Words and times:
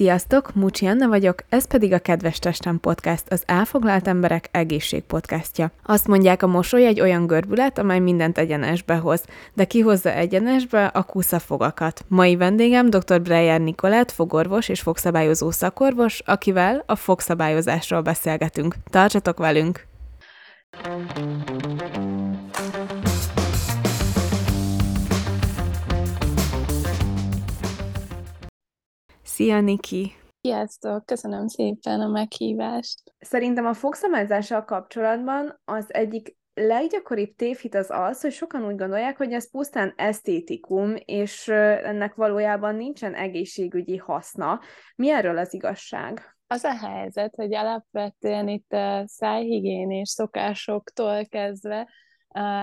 Sziasztok, 0.00 0.54
Mucsi 0.54 0.86
Anna 0.86 1.08
vagyok, 1.08 1.38
ez 1.48 1.66
pedig 1.66 1.92
a 1.92 1.98
Kedves 1.98 2.38
Testem 2.38 2.80
Podcast, 2.80 3.24
az 3.28 3.42
elfoglalt 3.46 4.08
emberek 4.08 4.48
egészség 4.50 5.02
podcastja. 5.02 5.70
Azt 5.82 6.06
mondják, 6.06 6.42
a 6.42 6.46
mosoly 6.46 6.86
egy 6.86 7.00
olyan 7.00 7.26
görbület, 7.26 7.78
amely 7.78 7.98
mindent 7.98 8.38
egyenesbe 8.38 8.94
hoz, 8.94 9.24
de 9.54 9.64
ki 9.64 9.80
hozza 9.80 10.12
egyenesbe 10.12 10.86
a 10.86 11.06
fogakat. 11.38 12.04
Mai 12.08 12.36
vendégem 12.36 12.90
dr. 12.90 13.22
Breyer 13.22 13.60
Nikolát, 13.60 14.12
fogorvos 14.12 14.68
és 14.68 14.80
fogszabályozó 14.80 15.50
szakorvos, 15.50 16.20
akivel 16.24 16.82
a 16.86 16.94
fogszabályozásról 16.96 18.00
beszélgetünk. 18.00 18.74
Tartsatok 18.90 19.38
velünk! 19.38 19.86
Szia, 29.40 29.60
Niki! 29.60 30.12
Sziasztok! 30.40 31.06
Köszönöm 31.06 31.46
szépen 31.46 32.00
a 32.00 32.08
meghívást. 32.08 33.02
Szerintem 33.18 33.66
a 33.66 33.72
fogszabályzással 33.72 34.64
kapcsolatban 34.64 35.60
az 35.64 35.94
egyik 35.94 36.36
leggyakoribb 36.54 37.34
tévhit 37.36 37.74
az 37.74 37.90
az, 37.90 38.20
hogy 38.20 38.32
sokan 38.32 38.66
úgy 38.66 38.76
gondolják, 38.76 39.16
hogy 39.16 39.32
ez 39.32 39.50
pusztán 39.50 39.92
esztétikum, 39.96 40.94
és 41.04 41.48
ennek 41.48 42.14
valójában 42.14 42.74
nincsen 42.74 43.14
egészségügyi 43.14 43.96
haszna. 43.96 44.60
Mi 44.96 45.10
erről 45.10 45.38
az 45.38 45.54
igazság? 45.54 46.36
Az 46.46 46.64
a 46.64 46.76
helyzet, 46.76 47.34
hogy 47.34 47.54
alapvetően 47.54 48.48
itt 48.48 48.72
a 48.72 49.04
szájhigiénés 49.06 50.08
szokásoktól 50.08 51.26
kezdve 51.26 51.88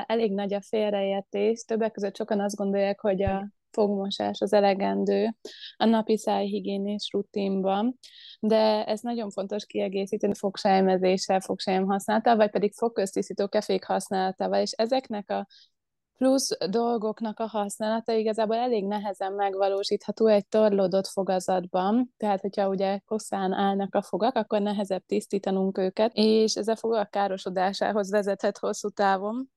elég 0.05 0.33
nagy 0.33 0.53
a 0.53 0.61
félreértés. 0.61 1.63
Többek 1.63 1.91
között 1.91 2.15
sokan 2.15 2.39
azt 2.39 2.55
gondolják, 2.55 2.99
hogy 2.99 3.23
a 3.23 3.47
fogmosás 3.77 4.41
az 4.41 4.53
elegendő 4.53 5.35
a 5.77 5.85
napi 5.85 6.17
szájhigiénés 6.17 7.09
rutinban, 7.11 7.99
de 8.39 8.85
ez 8.85 9.01
nagyon 9.01 9.29
fontos 9.29 9.65
kiegészíteni 9.65 10.33
fogsájmezéssel, 10.33 11.39
fogsájm 11.39 11.85
használatával, 11.85 12.37
vagy 12.37 12.51
pedig 12.51 12.73
fogköztisztító 12.73 13.47
kefék 13.47 13.83
használatával, 13.85 14.61
és 14.61 14.71
ezeknek 14.71 15.29
a 15.29 15.47
plusz 16.17 16.57
dolgoknak 16.69 17.39
a 17.39 17.47
használata 17.47 18.11
igazából 18.11 18.55
elég 18.55 18.85
nehezen 18.85 19.33
megvalósítható 19.33 20.27
egy 20.27 20.47
torlódott 20.47 21.07
fogazatban, 21.07 22.13
tehát 22.17 22.41
hogyha 22.41 22.67
ugye 22.67 22.99
koszán 23.05 23.53
állnak 23.53 23.95
a 23.95 24.01
fogak, 24.01 24.35
akkor 24.35 24.61
nehezebb 24.61 25.03
tisztítanunk 25.05 25.77
őket, 25.77 26.11
és 26.13 26.55
ez 26.55 26.67
a 26.67 26.75
fogak 26.75 27.09
károsodásához 27.09 28.11
vezethet 28.11 28.57
hosszú 28.57 28.89
távon, 28.89 29.51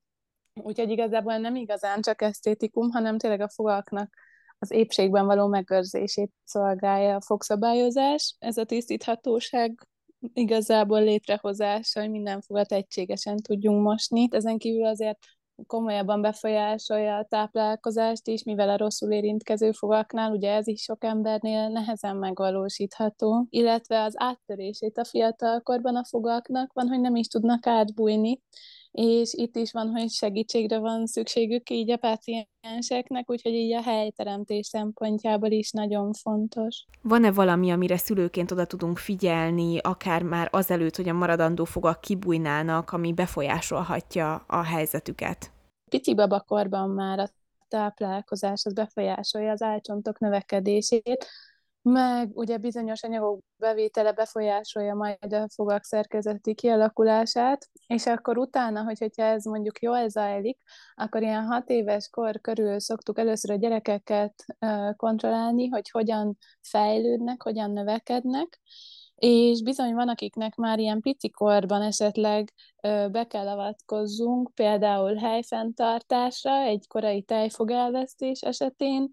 Úgyhogy 0.55 0.91
igazából 0.91 1.37
nem 1.37 1.57
igazán 1.57 2.01
csak 2.01 2.23
esztétikum, 2.23 2.91
hanem 2.91 3.19
tényleg 3.19 3.41
a 3.41 3.49
fogaknak 3.49 4.15
az 4.59 4.71
épségben 4.71 5.27
való 5.27 5.47
megőrzését 5.47 6.33
szolgálja 6.45 7.15
a 7.15 7.21
fogszabályozás. 7.21 8.37
Ez 8.39 8.57
a 8.57 8.65
tisztíthatóság 8.65 9.89
igazából 10.33 11.03
létrehozása, 11.03 12.01
hogy 12.01 12.11
minden 12.11 12.41
fogat 12.41 12.73
egységesen 12.73 13.37
tudjunk 13.37 13.83
mosni. 13.83 14.29
Ezen 14.31 14.59
kívül 14.59 14.87
azért 14.87 15.19
komolyabban 15.67 16.21
befolyásolja 16.21 17.17
a 17.17 17.25
táplálkozást 17.25 18.29
is, 18.29 18.43
mivel 18.43 18.69
a 18.69 18.77
rosszul 18.77 19.13
érintkező 19.13 19.73
fogaknál, 19.73 20.31
ugye 20.31 20.53
ez 20.53 20.67
is 20.67 20.83
sok 20.83 21.05
embernél 21.05 21.69
nehezen 21.69 22.17
megvalósítható, 22.17 23.47
illetve 23.51 24.03
az 24.03 24.15
áttörését 24.17 24.99
a 24.99 25.05
fiatalkorban 25.05 25.97
a 25.97 26.05
fogaknak 26.05 26.73
van, 26.73 26.89
hogy 26.89 27.01
nem 27.01 27.17
is 27.17 27.27
tudnak 27.27 27.67
átbújni, 27.67 28.41
és 28.93 29.35
itt 29.35 29.57
is 29.57 29.73
van, 29.73 29.89
hogy 29.89 30.11
segítségre 30.11 30.79
van 30.79 31.07
szükségük 31.07 31.71
így 31.71 31.91
a 31.91 31.97
pácienseknek, 31.97 33.31
úgyhogy 33.31 33.53
így 33.53 33.73
a 33.73 33.83
helyteremtés 33.83 34.67
szempontjából 34.67 35.51
is 35.51 35.71
nagyon 35.71 36.13
fontos. 36.13 36.85
Van-e 37.03 37.33
valami, 37.33 37.71
amire 37.71 37.97
szülőként 37.97 38.51
oda 38.51 38.65
tudunk 38.65 38.99
figyelni, 38.99 39.79
akár 39.79 40.23
már 40.23 40.49
azelőtt, 40.53 40.97
hogy 40.97 41.09
a 41.09 41.13
maradandó 41.15 41.65
fogak 41.65 42.01
kibújnának, 42.01 42.93
ami 42.93 43.13
befolyásolhatja 43.13 44.45
a 44.47 44.63
helyzetüket? 44.63 45.51
Pici 45.91 46.15
babakorban 46.15 46.91
már 46.91 47.19
a 47.19 47.29
táplálkozás 47.69 48.65
az 48.65 48.73
befolyásolja 48.73 49.51
az 49.51 49.63
álcsontok 49.63 50.19
növekedését, 50.19 51.27
meg 51.83 52.31
ugye 52.37 52.57
bizonyos 52.57 53.03
anyagok 53.03 53.41
bevétele 53.57 54.13
befolyásolja 54.13 54.95
majd 54.95 55.33
a 55.33 55.49
fogak 55.55 55.85
szerkezeti 55.85 56.55
kialakulását, 56.55 57.69
és 57.87 58.07
akkor 58.07 58.39
utána, 58.39 58.83
hogy, 58.83 58.99
hogyha 58.99 59.23
ez 59.23 59.45
mondjuk 59.45 59.83
jól 59.83 60.09
zajlik, 60.09 60.59
akkor 60.95 61.23
ilyen 61.23 61.45
hat 61.45 61.71
éves 61.71 62.09
kor 62.09 62.41
körül 62.41 62.81
szoktuk 62.81 63.19
először 63.19 63.51
a 63.51 63.55
gyerekeket 63.55 64.45
kontrollálni, 64.97 65.69
hogy 65.69 65.91
hogyan 65.91 66.39
fejlődnek, 66.61 67.43
hogyan 67.43 67.71
növekednek, 67.71 68.61
és 69.15 69.63
bizony 69.63 69.95
van, 69.95 70.09
akiknek 70.09 70.55
már 70.55 70.79
ilyen 70.79 71.01
pici 71.01 71.31
korban 71.31 71.83
esetleg 71.83 72.53
be 73.11 73.27
kell 73.29 73.49
avatkozzunk, 73.49 74.51
például 74.55 75.15
helyfenntartásra, 75.15 76.61
egy 76.61 76.87
korai 76.87 77.23
tejfogelvesztés 77.23 78.41
esetén, 78.41 79.09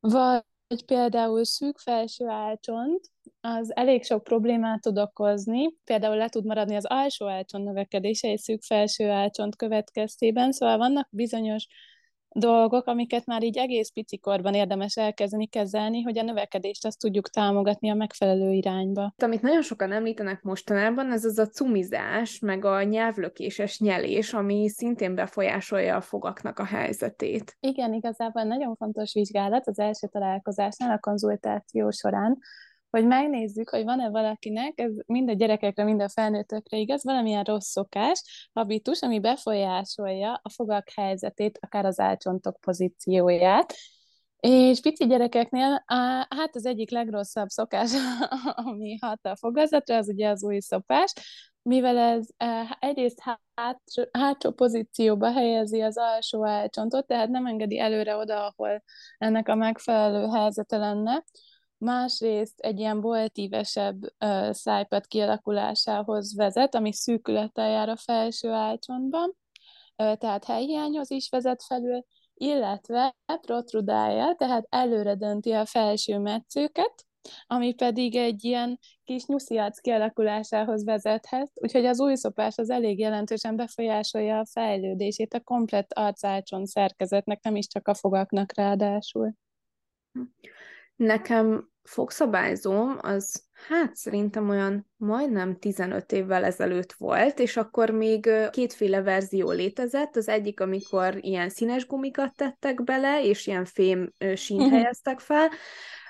vagy 0.00 0.42
hogy 0.68 0.84
például 0.84 1.44
szűk 1.44 1.78
felső 1.78 2.26
álcsont, 2.26 3.00
az 3.40 3.76
elég 3.76 4.04
sok 4.04 4.22
problémát 4.22 4.80
tud 4.80 4.98
okozni, 4.98 5.74
például 5.84 6.16
le 6.16 6.28
tud 6.28 6.44
maradni 6.44 6.74
az 6.74 6.84
alsó 6.84 7.26
álcsont 7.26 7.64
növekedése 7.64 8.28
egy 8.28 8.38
szűk 8.38 8.62
felső 8.62 9.10
álcsont 9.10 9.56
következtében, 9.56 10.52
szóval 10.52 10.76
vannak 10.76 11.08
bizonyos 11.10 11.66
dolgok, 12.38 12.86
amiket 12.86 13.26
már 13.26 13.42
így 13.42 13.56
egész 13.56 13.90
picikorban 13.90 14.54
érdemes 14.54 14.96
elkezdeni 14.96 15.46
kezelni, 15.46 16.02
hogy 16.02 16.18
a 16.18 16.22
növekedést 16.22 16.86
azt 16.86 16.98
tudjuk 16.98 17.28
támogatni 17.28 17.90
a 17.90 17.94
megfelelő 17.94 18.50
irányba. 18.50 19.14
Amit 19.18 19.42
nagyon 19.42 19.62
sokan 19.62 19.92
említenek 19.92 20.42
mostanában, 20.42 21.12
ez 21.12 21.24
az 21.24 21.38
a 21.38 21.46
cumizás, 21.46 22.38
meg 22.38 22.64
a 22.64 22.82
nyelvlökéses 22.82 23.78
nyelés, 23.78 24.32
ami 24.32 24.68
szintén 24.68 25.14
befolyásolja 25.14 25.96
a 25.96 26.00
fogaknak 26.00 26.58
a 26.58 26.64
helyzetét. 26.64 27.56
Igen, 27.60 27.92
igazából 27.92 28.42
nagyon 28.42 28.76
fontos 28.76 29.12
vizsgálat 29.12 29.66
az 29.66 29.78
első 29.78 30.06
találkozásnál, 30.06 30.90
a 30.90 30.98
konzultáció 30.98 31.90
során, 31.90 32.38
hogy 32.90 33.06
megnézzük, 33.06 33.68
hogy 33.68 33.84
van-e 33.84 34.08
valakinek, 34.08 34.80
ez 34.80 34.92
mind 35.06 35.28
a 35.28 35.32
gyerekekre, 35.32 35.84
mind 35.84 36.00
a 36.00 36.08
felnőttökre 36.08 36.76
igaz, 36.76 37.04
valamilyen 37.04 37.44
rossz 37.44 37.70
szokás, 37.70 38.48
habitus, 38.52 39.00
ami 39.00 39.20
befolyásolja 39.20 40.40
a 40.42 40.50
fogak 40.50 40.88
helyzetét, 40.94 41.58
akár 41.60 41.84
az 41.84 42.00
álcsontok 42.00 42.60
pozícióját, 42.60 43.74
és 44.40 44.80
pici 44.80 45.06
gyerekeknél, 45.06 45.84
hát 46.28 46.50
az 46.54 46.66
egyik 46.66 46.90
legrosszabb 46.90 47.48
szokás, 47.48 47.90
ami 48.66 48.98
hat 49.00 49.26
a 49.26 49.36
fogazatra, 49.36 49.96
az 49.96 50.08
ugye 50.08 50.28
az 50.28 50.44
új 50.44 50.58
szopás, 50.58 51.12
mivel 51.62 51.98
ez 51.98 52.26
egyrészt 52.78 53.20
hát, 53.54 53.80
hátsó 54.12 54.50
pozícióba 54.50 55.32
helyezi 55.32 55.80
az 55.80 55.98
alsó 55.98 56.46
álcsontot, 56.46 57.06
tehát 57.06 57.28
nem 57.28 57.46
engedi 57.46 57.78
előre 57.78 58.16
oda, 58.16 58.46
ahol 58.46 58.82
ennek 59.18 59.48
a 59.48 59.54
megfelelő 59.54 60.26
helyzete 60.26 60.76
lenne, 60.76 61.24
másrészt 61.78 62.60
egy 62.60 62.78
ilyen 62.78 63.00
boltívesebb 63.00 64.02
uh, 64.02 64.50
szájpad 64.52 65.06
kialakulásához 65.06 66.36
vezet, 66.36 66.74
ami 66.74 66.92
szűkülettel 66.92 67.70
jár 67.70 67.88
a 67.88 67.96
felső 67.96 68.50
álcsontban, 68.50 69.36
uh, 69.96 70.12
tehát 70.12 70.44
helyhiányhoz 70.44 71.10
is 71.10 71.28
vezet 71.28 71.62
felül, 71.62 72.04
illetve 72.34 73.16
protrudálja, 73.40 74.34
tehát 74.34 74.66
előre 74.68 75.14
dönti 75.14 75.52
a 75.52 75.64
felső 75.64 76.18
metszőket, 76.18 77.06
ami 77.46 77.74
pedig 77.74 78.16
egy 78.16 78.44
ilyen 78.44 78.78
kis 79.04 79.24
nyusziac 79.24 79.78
kialakulásához 79.78 80.84
vezethet, 80.84 81.50
úgyhogy 81.54 81.84
az 81.84 82.00
új 82.00 82.14
szopás 82.14 82.56
az 82.56 82.70
elég 82.70 82.98
jelentősen 82.98 83.56
befolyásolja 83.56 84.38
a 84.38 84.46
fejlődését 84.46 85.34
a 85.34 85.40
komplett 85.40 85.92
arcácson 85.92 86.66
szerkezetnek, 86.66 87.42
nem 87.42 87.56
is 87.56 87.66
csak 87.66 87.88
a 87.88 87.94
fogaknak 87.94 88.54
ráadásul. 88.54 89.34
Nekem 90.98 91.70
fogszabályzóm 91.82 92.98
az 93.00 93.42
hát 93.68 93.96
szerintem 93.96 94.48
olyan 94.48 94.86
majdnem 94.96 95.58
15 95.58 96.12
évvel 96.12 96.44
ezelőtt 96.44 96.92
volt, 96.92 97.38
és 97.38 97.56
akkor 97.56 97.90
még 97.90 98.30
kétféle 98.50 99.02
verzió 99.02 99.50
létezett. 99.50 100.16
Az 100.16 100.28
egyik, 100.28 100.60
amikor 100.60 101.16
ilyen 101.20 101.48
színes 101.48 101.86
gumikat 101.86 102.34
tettek 102.34 102.84
bele, 102.84 103.24
és 103.24 103.46
ilyen 103.46 103.64
fém 103.64 104.12
sínt 104.34 104.60
uh-huh. 104.60 104.78
helyeztek 104.78 105.20
fel, 105.20 105.48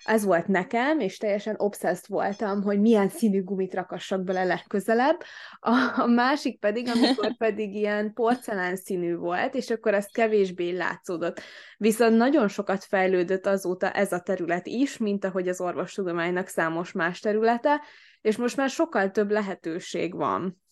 ez 0.05 0.25
volt 0.25 0.47
nekem, 0.47 1.01
és 1.01 1.17
teljesen 1.17 1.55
obszeszt 1.59 2.07
voltam, 2.07 2.63
hogy 2.63 2.81
milyen 2.81 3.09
színű 3.09 3.45
gumit 3.45 3.75
rakassak 3.75 4.23
bele 4.25 4.45
legközelebb. 4.45 5.21
A, 5.61 6.01
a 6.01 6.07
másik 6.07 6.59
pedig, 6.59 6.89
amikor 6.89 7.37
pedig 7.47 7.75
ilyen 7.75 8.13
porcelán 8.13 8.77
színű 8.77 9.17
volt, 9.17 9.55
és 9.55 9.71
akkor 9.71 9.95
ez 9.95 10.07
kevésbé 10.07 10.71
látszódott. 10.71 11.41
Viszont 11.77 12.17
nagyon 12.17 12.49
sokat 12.49 12.85
fejlődött 12.85 13.47
azóta 13.47 13.91
ez 13.91 14.13
a 14.13 14.21
terület 14.21 14.67
is, 14.67 14.97
mint 14.97 15.25
ahogy 15.25 15.49
az 15.49 15.61
orvostudománynak 15.61 16.47
számos 16.47 16.93
más 16.93 17.21
területe, 17.21 17.81
és 18.21 18.37
most 18.37 18.57
már 18.57 18.69
sokkal 18.71 19.11
több 19.11 19.31
lehetőség 19.31 20.15
van. 20.15 20.63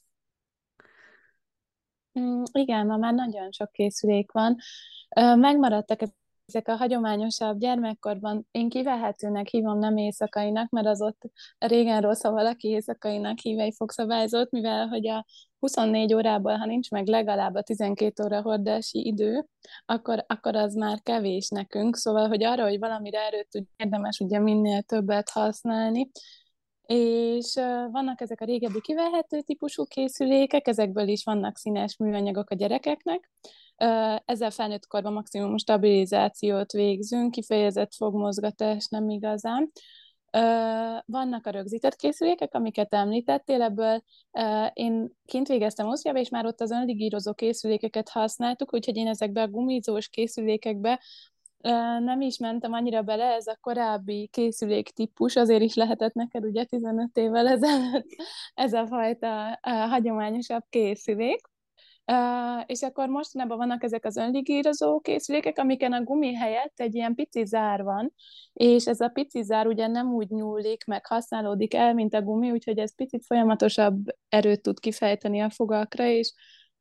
Mm, 2.18 2.42
igen, 2.52 2.86
ma 2.86 2.96
már 2.96 3.14
nagyon 3.14 3.52
sok 3.52 3.72
készülék 3.72 4.32
van. 4.32 4.56
Megmaradtak 5.38 6.00
ezek 6.46 6.68
a 6.68 6.76
hagyományosabb 6.76 7.58
gyermekkorban 7.58 8.46
én 8.50 8.68
kivehetőnek 8.68 9.48
hívom, 9.48 9.78
nem 9.78 9.96
éjszakainak, 9.96 10.70
mert 10.70 10.86
az 10.86 11.02
ott 11.02 11.22
régen 11.58 12.00
rossz, 12.00 12.22
ha 12.22 12.30
valaki 12.30 12.68
éjszakainak 12.68 13.38
hív 13.38 13.58
egy 13.58 13.74
fogszabályzót, 13.76 14.50
mivel 14.50 14.86
hogy 14.86 15.08
a 15.08 15.24
24 15.58 16.14
órából, 16.14 16.56
ha 16.56 16.66
nincs 16.66 16.90
meg 16.90 17.06
legalább 17.06 17.54
a 17.54 17.62
12 17.62 18.24
óra 18.24 18.42
hordási 18.42 19.06
idő, 19.06 19.46
akkor, 19.86 20.24
akkor 20.26 20.56
az 20.56 20.74
már 20.74 21.02
kevés 21.02 21.48
nekünk, 21.48 21.96
szóval, 21.96 22.28
hogy 22.28 22.44
arra, 22.44 22.62
hogy 22.62 22.78
valamire 22.78 23.20
erőt 23.20 23.48
tud 23.48 23.64
érdemes 23.76 24.18
ugye 24.18 24.38
minél 24.38 24.82
többet 24.82 25.30
használni, 25.30 26.10
és 26.86 27.54
vannak 27.90 28.20
ezek 28.20 28.40
a 28.40 28.44
régebbi 28.44 28.80
kivehető 28.80 29.40
típusú 29.40 29.84
készülékek, 29.84 30.68
ezekből 30.68 31.08
is 31.08 31.24
vannak 31.24 31.56
színes 31.56 31.96
műanyagok 31.96 32.50
a 32.50 32.54
gyerekeknek, 32.54 33.30
ezzel 34.24 34.50
felnőtt 34.50 34.86
korban 34.86 35.12
maximum 35.12 35.56
stabilizációt 35.56 36.72
végzünk, 36.72 37.30
kifejezett 37.30 37.94
fogmozgatás 37.94 38.86
nem 38.86 39.08
igazán. 39.08 39.70
Vannak 41.04 41.46
a 41.46 41.50
rögzített 41.50 41.96
készülékek, 41.96 42.54
amiket 42.54 42.94
említettél, 42.94 43.62
ebből 43.62 44.02
én 44.72 45.10
kint 45.24 45.48
végeztem 45.48 45.88
Osztriába, 45.88 46.18
és 46.18 46.28
már 46.28 46.46
ott 46.46 46.60
az 46.60 46.70
önligírozó 46.70 47.32
készülékeket 47.32 48.08
használtuk, 48.08 48.74
úgyhogy 48.74 48.96
én 48.96 49.06
ezekbe 49.06 49.42
a 49.42 49.48
gumizós 49.48 50.08
készülékekbe 50.08 51.00
nem 51.98 52.20
is 52.20 52.38
mentem 52.38 52.72
annyira 52.72 53.02
bele, 53.02 53.24
ez 53.24 53.46
a 53.46 53.58
korábbi 53.60 54.28
készülék 54.32 54.90
típus, 54.90 55.36
azért 55.36 55.62
is 55.62 55.74
lehetett 55.74 56.14
neked 56.14 56.44
ugye 56.44 56.64
15 56.64 57.16
évvel 57.16 57.48
ezelőtt 57.48 58.06
ez 58.54 58.72
a 58.72 58.86
fajta 58.86 59.58
hagyományosabb 59.62 60.64
készülék. 60.68 61.40
És 62.66 62.82
akkor 62.82 63.08
mostanában 63.08 63.56
vannak 63.56 63.82
ezek 63.82 64.04
az 64.04 64.16
önligírozó 64.16 65.00
készülékek, 65.00 65.58
amiken 65.58 65.92
a 65.92 66.02
gumi 66.02 66.34
helyett 66.34 66.80
egy 66.80 66.94
ilyen 66.94 67.14
pici 67.14 67.44
zár 67.44 67.82
van, 67.82 68.12
és 68.52 68.86
ez 68.86 69.00
a 69.00 69.08
pici 69.08 69.42
zár 69.42 69.66
ugye 69.66 69.86
nem 69.86 70.14
úgy 70.14 70.28
nyúlik, 70.28 70.84
meg 70.84 71.06
használódik 71.06 71.74
el, 71.74 71.94
mint 71.94 72.14
a 72.14 72.22
gumi, 72.22 72.50
úgyhogy 72.50 72.78
ez 72.78 72.94
picit 72.94 73.24
folyamatosabb 73.26 74.04
erőt 74.28 74.62
tud 74.62 74.80
kifejteni 74.80 75.40
a 75.40 75.50
fogakra, 75.50 76.06
és 76.06 76.32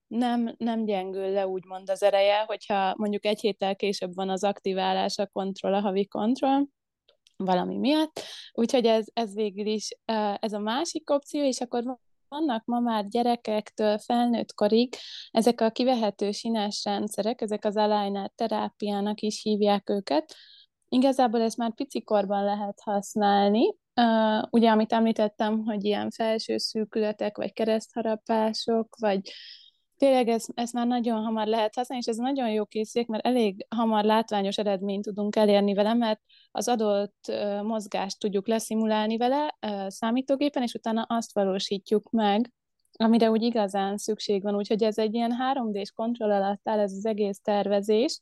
nem, 0.07 0.55
nem 0.57 0.85
gyengül 0.85 1.29
le 1.29 1.47
úgymond 1.47 1.89
az 1.89 2.03
ereje, 2.03 2.39
hogyha 2.39 2.93
mondjuk 2.97 3.25
egy 3.25 3.39
héttel 3.39 3.75
később 3.75 4.13
van 4.13 4.29
az 4.29 4.43
aktiválás, 4.43 5.17
a 5.17 5.27
kontroll, 5.27 5.73
a 5.73 5.81
havi 5.81 6.07
kontroll, 6.07 6.65
valami 7.37 7.77
miatt. 7.77 8.21
Úgyhogy 8.51 8.85
ez, 8.85 9.05
ez 9.13 9.33
végül 9.33 9.65
is 9.65 9.89
ez 10.39 10.53
a 10.53 10.59
másik 10.59 11.09
opció, 11.09 11.43
és 11.43 11.59
akkor 11.59 11.97
vannak 12.27 12.65
ma 12.65 12.79
már 12.79 13.07
gyerekektől 13.07 13.97
felnőtt 13.97 14.53
korig 14.53 14.95
ezek 15.31 15.61
a 15.61 15.69
kivehető 15.71 16.31
sines 16.31 16.83
rendszerek, 16.83 17.41
ezek 17.41 17.65
az 17.65 17.77
aligner 17.77 18.31
terápiának 18.35 19.21
is 19.21 19.41
hívják 19.41 19.89
őket. 19.89 20.35
Igazából 20.89 21.41
ezt 21.41 21.57
már 21.57 21.73
picikorban 21.73 22.43
lehet 22.43 22.79
használni, 22.83 23.75
Uh, 24.01 24.43
ugye, 24.49 24.69
amit 24.69 24.93
említettem, 24.93 25.63
hogy 25.63 25.83
ilyen 25.83 26.09
felső 26.11 26.57
szűkületek, 26.57 27.37
vagy 27.37 27.53
keresztharapások, 27.53 28.95
vagy 28.99 29.31
tényleg 29.97 30.27
ezt, 30.27 30.51
ezt 30.53 30.73
már 30.73 30.87
nagyon 30.87 31.23
hamar 31.23 31.47
lehet 31.47 31.75
használni, 31.75 32.03
és 32.07 32.11
ez 32.11 32.17
nagyon 32.17 32.49
jó 32.49 32.65
készülék, 32.65 33.07
mert 33.07 33.25
elég 33.25 33.65
hamar 33.75 34.03
látványos 34.03 34.57
eredményt 34.57 35.03
tudunk 35.03 35.35
elérni 35.35 35.73
vele, 35.73 35.93
mert 35.93 36.21
az 36.51 36.67
adott 36.67 37.31
mozgást 37.63 38.19
tudjuk 38.19 38.47
leszimulálni 38.47 39.17
vele 39.17 39.57
számítógépen, 39.87 40.63
és 40.63 40.73
utána 40.73 41.01
azt 41.01 41.33
valósítjuk 41.33 42.09
meg, 42.09 42.51
amire 42.97 43.29
úgy 43.29 43.41
igazán 43.41 43.97
szükség 43.97 44.43
van. 44.43 44.55
Úgyhogy 44.55 44.83
ez 44.83 44.97
egy 44.97 45.13
ilyen 45.13 45.33
3D-s 45.53 45.91
kontroll 45.91 46.31
alatt 46.31 46.69
áll 46.69 46.79
ez 46.79 46.91
az 46.91 47.05
egész 47.05 47.39
tervezés, 47.41 48.21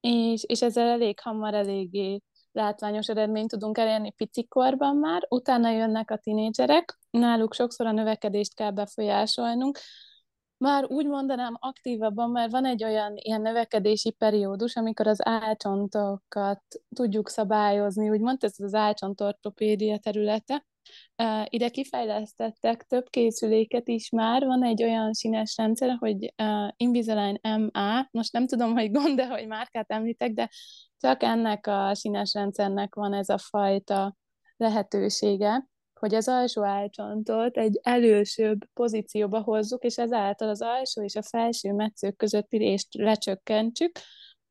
és, 0.00 0.44
és 0.46 0.62
ezzel 0.62 0.88
elég 0.88 1.20
hamar 1.20 1.54
eléggé 1.54 2.20
látványos 2.52 3.08
eredményt 3.08 3.50
tudunk 3.50 3.78
elérni 3.78 4.10
picikorban 4.10 4.96
már, 4.96 5.26
utána 5.28 5.70
jönnek 5.70 6.10
a 6.10 6.16
tinédzserek, 6.16 6.98
náluk 7.10 7.54
sokszor 7.54 7.86
a 7.86 7.92
növekedést 7.92 8.54
kell 8.54 8.70
befolyásolnunk, 8.70 9.78
már 10.58 10.84
úgy 10.84 11.06
mondanám 11.06 11.56
aktívabban, 11.60 12.30
mert 12.30 12.50
van 12.50 12.64
egy 12.64 12.84
olyan 12.84 13.12
ilyen 13.16 13.40
növekedési 13.40 14.10
periódus, 14.10 14.76
amikor 14.76 15.06
az 15.06 15.18
álcsontokat 15.26 16.62
tudjuk 16.94 17.28
szabályozni, 17.28 18.10
úgymond 18.10 18.44
ez 18.44 18.54
az 18.58 18.74
álcsontortopédia 18.74 19.98
területe. 19.98 20.66
Ide 21.44 21.68
kifejlesztettek 21.68 22.82
több 22.82 23.08
készüléket 23.08 23.88
is 23.88 24.10
már, 24.10 24.44
van 24.44 24.64
egy 24.64 24.82
olyan 24.82 25.12
színes 25.12 25.54
rendszer, 25.56 25.96
hogy 25.98 26.34
uh, 26.42 26.68
Invisalign 26.76 27.48
MA, 27.48 28.08
most 28.10 28.32
nem 28.32 28.46
tudom, 28.46 28.72
hogy 28.72 28.90
gond, 28.90 29.16
de 29.16 29.26
hogy 29.26 29.46
márkát 29.46 29.90
említek, 29.90 30.32
de 30.32 30.48
csak 30.98 31.22
ennek 31.22 31.66
a 31.66 31.94
színes 31.94 32.34
rendszernek 32.34 32.94
van 32.94 33.12
ez 33.12 33.28
a 33.28 33.38
fajta 33.38 34.16
lehetősége, 34.56 35.68
hogy 35.98 36.14
az 36.14 36.28
alsó 36.28 36.62
álcsontot 36.62 37.56
egy 37.56 37.80
elősőbb 37.82 38.58
pozícióba 38.74 39.40
hozzuk, 39.40 39.84
és 39.84 39.98
ezáltal 39.98 40.48
az 40.48 40.62
alsó 40.62 41.02
és 41.02 41.16
a 41.16 41.22
felső 41.22 41.72
metszők 41.72 42.16
közötti 42.16 42.56
részt 42.56 42.94
lecsökkentsük, 42.94 43.98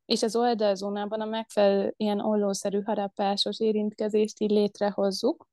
és 0.04 0.22
az 0.22 0.36
oldalzónában 0.36 1.20
a 1.20 1.24
megfelelő 1.24 1.94
ilyen 1.96 2.20
ollószerű 2.20 2.80
harapásos 2.80 3.60
érintkezést 3.60 4.40
így 4.40 4.50
létrehozzuk. 4.50 5.48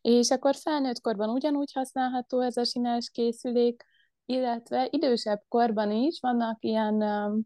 És 0.00 0.30
akkor 0.30 0.54
felnőtt 0.54 1.00
korban 1.00 1.28
ugyanúgy 1.28 1.72
használható 1.72 2.40
ez 2.40 2.56
a 2.56 2.64
sinás 2.64 3.10
készülék, 3.12 3.84
illetve 4.24 4.88
idősebb 4.90 5.42
korban 5.48 5.90
is 5.90 6.18
vannak 6.20 6.64
ilyen 6.64 7.02
um, 7.02 7.42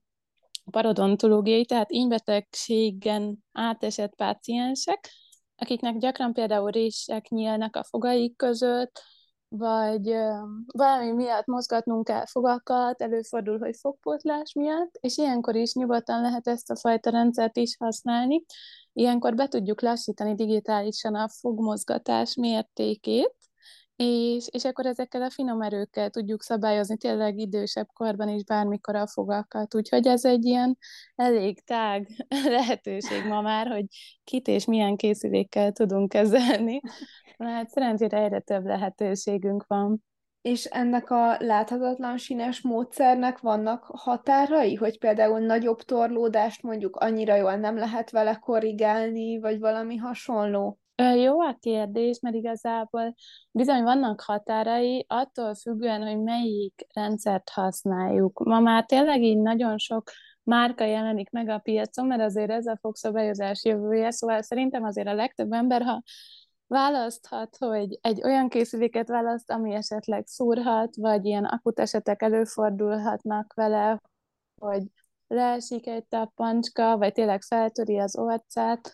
parodontológiai, 0.71 1.65
tehát 1.65 1.93
ínybetegségen 1.93 3.45
átesett 3.53 4.15
páciensek, 4.15 5.11
akiknek 5.61 5.97
gyakran 5.97 6.33
például 6.33 6.71
rések 6.71 7.29
nyílnak 7.29 7.77
a 7.77 7.85
fogaik 7.85 8.37
között, 8.37 9.03
vagy 9.49 10.15
valami 10.67 11.13
miatt 11.13 11.47
mozgatnunk 11.47 12.05
kell 12.05 12.27
fogakat, 12.27 13.03
előfordul, 13.03 13.59
hogy 13.59 13.77
fogpótlás 13.77 14.53
miatt, 14.53 14.95
és 15.01 15.17
ilyenkor 15.17 15.57
is 15.57 15.73
nyugodtan 15.73 16.21
lehet 16.21 16.49
ezt 16.49 16.71
a 16.71 16.77
fajta 16.77 17.11
rendszert 17.11 17.57
is 17.57 17.77
használni. 17.79 18.45
Ilyenkor 18.93 19.35
be 19.35 19.49
tudjuk 19.49 19.81
lassítani 19.81 20.35
digitálisan 20.35 21.15
a 21.15 21.29
fogmozgatás 21.29 22.35
mértékét, 22.35 23.35
és, 24.03 24.49
és 24.51 24.65
akkor 24.65 24.87
ezekkel 24.87 25.23
a 25.23 25.31
finom 25.31 25.63
erőkkel 25.63 26.11
tudjuk 26.11 26.43
szabályozni 26.43 26.97
tényleg 26.97 27.39
idősebb 27.39 27.87
korban 27.93 28.29
is 28.29 28.45
bármikor 28.45 28.95
a 28.95 29.07
fogakat. 29.07 29.75
Úgyhogy 29.75 30.07
ez 30.07 30.25
egy 30.25 30.45
ilyen 30.45 30.79
elég 31.15 31.65
tág 31.65 32.27
lehetőség 32.57 33.27
ma 33.27 33.41
már, 33.41 33.67
hogy 33.67 33.85
kit 34.25 34.49
és 34.49 34.65
milyen 34.65 34.97
készülékkel 34.97 35.73
tudunk 35.73 36.09
kezelni. 36.09 36.81
Hát 37.39 37.69
szerencsére 37.69 38.23
egyre 38.23 38.41
több 38.41 38.65
lehetőségünk 38.65 39.65
van. 39.67 40.05
És 40.43 40.65
ennek 40.65 41.11
a 41.11 41.37
láthatatlan 41.39 42.17
sínes 42.17 42.61
módszernek 42.61 43.39
vannak 43.39 43.85
határai, 43.85 44.75
hogy 44.75 44.99
például 44.99 45.39
nagyobb 45.39 45.83
torlódást 45.83 46.63
mondjuk 46.63 46.97
annyira 46.97 47.35
jól 47.37 47.57
nem 47.57 47.77
lehet 47.77 48.11
vele 48.11 48.35
korrigálni, 48.35 49.39
vagy 49.41 49.59
valami 49.59 49.97
hasonló? 49.97 50.80
Jó 51.01 51.41
a 51.41 51.57
kérdés, 51.61 52.21
mert 52.21 52.35
igazából 52.35 53.15
bizony 53.51 53.83
vannak 53.83 54.21
határai, 54.21 55.05
attól 55.09 55.55
függően, 55.55 56.03
hogy 56.07 56.23
melyik 56.23 56.87
rendszert 56.95 57.49
használjuk. 57.49 58.39
Ma 58.39 58.61
már 58.61 58.85
tényleg 58.85 59.23
így 59.23 59.39
nagyon 59.39 59.79
sok 59.79 60.11
márka 60.43 60.85
jelenik 60.85 61.31
meg 61.31 61.49
a 61.49 61.59
piacon, 61.59 62.07
mert 62.07 62.21
azért 62.21 62.51
ez 62.51 62.67
a 62.67 62.79
fogszabályozás 62.81 63.65
jövője, 63.65 64.11
szóval 64.11 64.43
szerintem 64.43 64.85
azért 64.85 65.09
a 65.09 65.15
legtöbb 65.15 65.53
ember, 65.53 65.83
ha 65.83 66.03
választhat, 66.67 67.57
hogy 67.59 67.99
egy 68.01 68.23
olyan 68.25 68.49
készüléket 68.49 69.09
választ, 69.09 69.51
ami 69.51 69.75
esetleg 69.75 70.27
szúrhat, 70.27 70.97
vagy 70.97 71.25
ilyen 71.25 71.45
akut 71.45 71.81
esetek 71.81 72.23
előfordulhatnak 72.23 73.53
vele, 73.55 74.01
hogy 74.61 74.83
leesik 75.27 75.87
egy 75.87 76.05
tappancska, 76.05 76.99
vagy 76.99 77.13
tényleg 77.13 77.43
feltöri 77.43 77.99
az 77.99 78.19
orcát, 78.19 78.93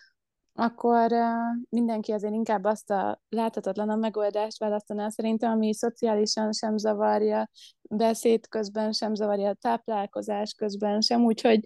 akkor 0.59 1.11
mindenki 1.69 2.11
azért 2.11 2.33
inkább 2.33 2.63
azt 2.63 2.91
a 2.91 3.21
láthatatlan 3.29 3.89
a 3.89 3.95
megoldást 3.95 4.59
választaná 4.59 5.09
szerintem, 5.09 5.51
ami 5.51 5.73
szociálisan 5.73 6.51
sem 6.51 6.77
zavarja, 6.77 7.49
beszéd 7.89 8.47
közben 8.47 8.91
sem 8.91 9.15
zavarja, 9.15 9.53
táplálkozás 9.53 10.53
közben 10.53 11.01
sem, 11.01 11.23
úgyhogy 11.23 11.59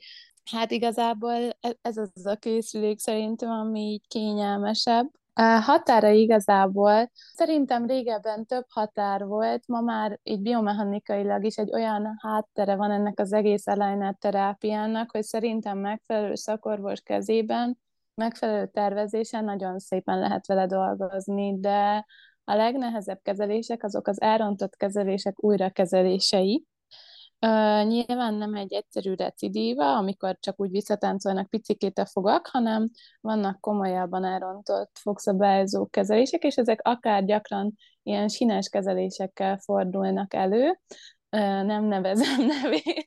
hát 0.52 0.72
igazából 0.72 1.50
e-, 1.60 1.78
ez 1.82 1.98
az 1.98 2.26
a 2.26 2.36
készülék 2.36 3.00
szerintem, 3.00 3.50
ami 3.50 3.80
így 3.80 4.08
kényelmesebb. 4.08 5.10
A 5.34 5.42
határa 5.42 6.10
igazából 6.10 7.12
szerintem 7.34 7.86
régebben 7.86 8.46
több 8.46 8.66
határ 8.70 9.26
volt, 9.26 9.68
ma 9.68 9.82
már 9.82 10.20
így 10.24 10.42
biomechanikailag 10.42 11.46
is 11.46 11.56
egy 11.56 11.74
olyan 11.74 12.18
háttere 12.22 12.76
van 12.76 12.92
ennek 12.92 13.20
az 13.20 13.34
egész 13.34 13.68
aligner 13.68 14.16
terápiának, 14.20 15.12
hogy 15.12 15.24
szerintem 15.24 15.78
megfelelő 15.78 16.36
szakorvos 16.36 17.02
kezében 17.02 17.78
megfelelő 18.14 18.68
tervezésen 18.68 19.44
nagyon 19.44 19.80
szépen 19.80 20.20
lehet 20.20 20.48
vele 20.48 20.66
dolgozni, 20.66 21.60
de 21.60 22.06
a 22.44 22.54
legnehezebb 22.56 23.20
kezelések 23.22 23.84
azok 23.84 24.08
az 24.08 24.22
elrontott 24.22 24.76
kezelések 24.76 25.44
újrakezelései, 25.44 26.66
Uh, 27.46 27.88
nyilván 27.88 28.34
nem 28.34 28.56
egy 28.56 28.74
egyszerű 28.74 29.14
recidíva, 29.14 29.98
amikor 29.98 30.38
csak 30.40 30.60
úgy 30.60 30.70
visszatáncolnak 30.70 31.50
picikét 31.50 32.00
a 32.00 32.06
fogak, 32.06 32.48
hanem 32.48 32.90
vannak 33.22 33.60
komolyabban 33.60 34.26
elrontott 34.26 34.98
fogszabályozó 35.00 35.88
kezelések, 35.88 36.44
és 36.44 36.58
ezek 36.58 36.80
akár 36.84 37.26
gyakran 37.26 37.76
ilyen 38.04 38.28
sines 38.28 38.70
kezelésekkel 38.70 39.58
fordulnak 39.58 40.34
elő, 40.34 40.80
nem 41.40 41.84
nevezem 41.84 42.46
nevén, 42.62 43.04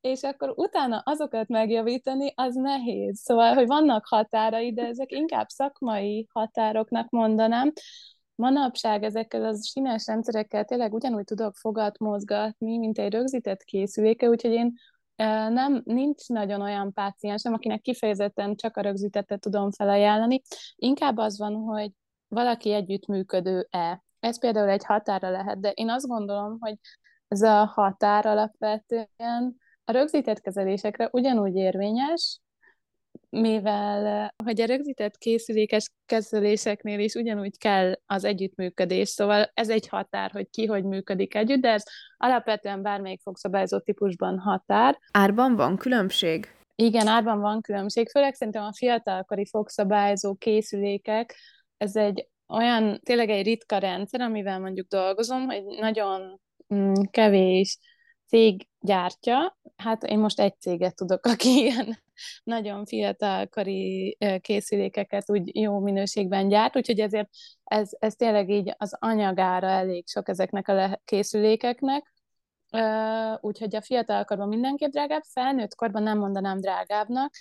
és 0.00 0.22
akkor 0.22 0.52
utána 0.56 1.02
azokat 1.04 1.48
megjavítani, 1.48 2.32
az 2.36 2.54
nehéz. 2.54 3.18
Szóval, 3.18 3.54
hogy 3.54 3.66
vannak 3.66 4.06
határai, 4.06 4.72
de 4.72 4.86
ezek 4.86 5.12
inkább 5.12 5.48
szakmai 5.48 6.26
határoknak 6.32 7.10
mondanám, 7.10 7.72
manapság 8.34 9.02
ezekkel 9.02 9.44
az 9.44 9.68
sines 9.68 10.06
rendszerekkel 10.06 10.64
tényleg 10.64 10.94
ugyanúgy 10.94 11.24
tudok 11.24 11.56
fogat 11.56 11.98
mozgatni, 11.98 12.78
mint 12.78 12.98
egy 12.98 13.12
rögzített 13.12 13.62
készüléke, 13.62 14.28
úgyhogy 14.28 14.52
én 14.52 14.74
nem, 15.52 15.82
nincs 15.84 16.28
nagyon 16.28 16.60
olyan 16.60 16.92
páciensem, 16.92 17.52
akinek 17.52 17.80
kifejezetten 17.80 18.56
csak 18.56 18.76
a 18.76 18.80
rögzítettet 18.80 19.40
tudom 19.40 19.70
felajánlani. 19.70 20.42
Inkább 20.76 21.16
az 21.16 21.38
van, 21.38 21.54
hogy 21.54 21.90
valaki 22.28 22.72
együttműködő-e. 22.72 24.02
Ez 24.20 24.40
például 24.40 24.68
egy 24.68 24.84
határa 24.84 25.30
lehet, 25.30 25.60
de 25.60 25.70
én 25.70 25.90
azt 25.90 26.06
gondolom, 26.06 26.56
hogy 26.60 26.74
ez 27.28 27.42
a 27.42 27.64
határ 27.64 28.26
alapvetően 28.26 29.56
a 29.84 29.92
rögzített 29.92 30.40
kezelésekre 30.40 31.08
ugyanúgy 31.12 31.54
érvényes, 31.54 32.40
mivel 33.30 34.32
hogy 34.44 34.60
a 34.60 34.66
rögzített 34.66 35.16
készülékes 35.16 35.90
kezeléseknél 36.06 36.98
is 36.98 37.14
ugyanúgy 37.14 37.58
kell 37.58 37.94
az 38.06 38.24
együttműködés, 38.24 39.08
szóval 39.08 39.50
ez 39.54 39.68
egy 39.68 39.88
határ, 39.88 40.30
hogy 40.30 40.50
ki 40.50 40.66
hogy 40.66 40.84
működik 40.84 41.34
együtt, 41.34 41.60
de 41.60 41.68
ez 41.68 41.82
alapvetően 42.16 42.82
bármelyik 42.82 43.20
fogszabályozó 43.20 43.78
típusban 43.78 44.38
határ. 44.38 44.98
Árban 45.12 45.56
van 45.56 45.76
különbség? 45.76 46.54
Igen, 46.74 47.06
árban 47.06 47.40
van 47.40 47.60
különbség, 47.60 48.08
főleg 48.08 48.34
szerintem 48.34 48.62
a 48.62 48.74
fiatalkori 48.74 49.46
fogszabályozó 49.46 50.34
készülékek, 50.34 51.36
ez 51.76 51.96
egy 51.96 52.28
olyan, 52.50 53.00
tényleg 53.02 53.30
egy 53.30 53.44
ritka 53.44 53.78
rendszer, 53.78 54.20
amivel 54.20 54.60
mondjuk 54.60 54.88
dolgozom, 54.88 55.46
hogy 55.46 55.64
nagyon 55.64 56.40
mm, 56.74 56.92
kevés 57.10 57.78
cég 58.26 58.68
gyártja, 58.80 59.58
hát 59.76 60.02
én 60.02 60.18
most 60.18 60.40
egy 60.40 60.60
céget 60.60 60.94
tudok, 60.94 61.26
aki 61.32 61.48
ilyen 61.48 61.98
nagyon 62.42 62.86
fiatalkori 62.86 64.16
készülékeket 64.40 65.30
úgy 65.30 65.56
jó 65.56 65.78
minőségben 65.78 66.48
gyárt, 66.48 66.76
úgyhogy 66.76 67.00
ezért 67.00 67.28
ez, 67.64 67.90
ez 67.98 68.14
tényleg 68.14 68.50
így 68.50 68.74
az 68.78 68.96
anyagára 68.98 69.66
elég 69.66 70.08
sok 70.08 70.28
ezeknek 70.28 70.68
a 70.68 71.00
készülékeknek, 71.04 72.12
úgyhogy 73.40 73.76
a 73.76 73.82
fiatalkorban 73.82 74.48
mindenképp 74.48 74.90
drágább, 74.90 75.22
felnőtt 75.22 75.74
korban 75.74 76.02
nem 76.02 76.18
mondanám 76.18 76.60
drágábbnak, 76.60 77.34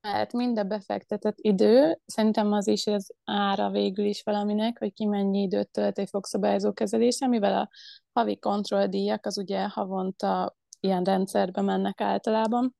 mert 0.00 0.32
mind 0.32 0.58
a 0.58 0.62
befektetett 0.62 1.36
idő, 1.36 2.00
szerintem 2.06 2.52
az 2.52 2.66
is 2.66 2.86
az 2.86 3.14
ára 3.24 3.70
végül 3.70 4.04
is 4.04 4.22
valaminek, 4.22 4.78
hogy 4.78 4.92
ki 4.92 5.04
mennyi 5.04 5.42
időt 5.42 5.70
tölt 5.70 5.98
egy 5.98 6.08
fogszabályozó 6.08 6.72
kezelése, 6.72 7.26
mivel 7.26 7.58
a 7.58 7.68
havi 8.12 8.38
kontrolldíjak 8.38 9.26
az 9.26 9.38
ugye 9.38 9.68
havonta 9.68 10.56
ilyen 10.80 11.04
rendszerbe 11.04 11.60
mennek 11.60 12.00
általában. 12.00 12.74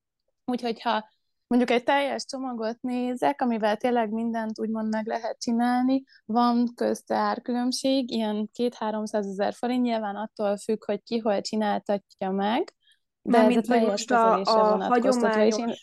Úgyhogy 0.44 0.80
ha 0.80 1.08
mondjuk 1.54 1.78
egy 1.78 1.84
teljes 1.84 2.25
csomagot 2.25 2.80
nézek, 2.80 3.40
amivel 3.40 3.76
tényleg 3.76 4.11
mindent 4.11 4.61
úgymond 4.61 4.92
meg 4.92 5.06
lehet 5.06 5.38
csinálni, 5.40 6.02
van 6.25 6.68
közte 6.75 7.14
árkülönbség, 7.14 8.11
ilyen 8.11 8.50
2-300 8.58 9.14
ezer 9.14 9.52
forint, 9.52 9.82
nyilván 9.82 10.16
attól 10.16 10.56
függ, 10.56 10.84
hogy 10.84 11.02
ki 11.02 11.18
hol 11.18 11.40
csináltatja 11.40 12.30
meg, 12.30 12.75
de 13.23 13.38
Mármint, 13.38 13.70
ez 13.70 13.82
a 13.82 13.87
most 13.87 14.11
a, 14.11 14.40
a 14.40 14.84
hagyományos, 14.84 15.58
én... 15.58 15.75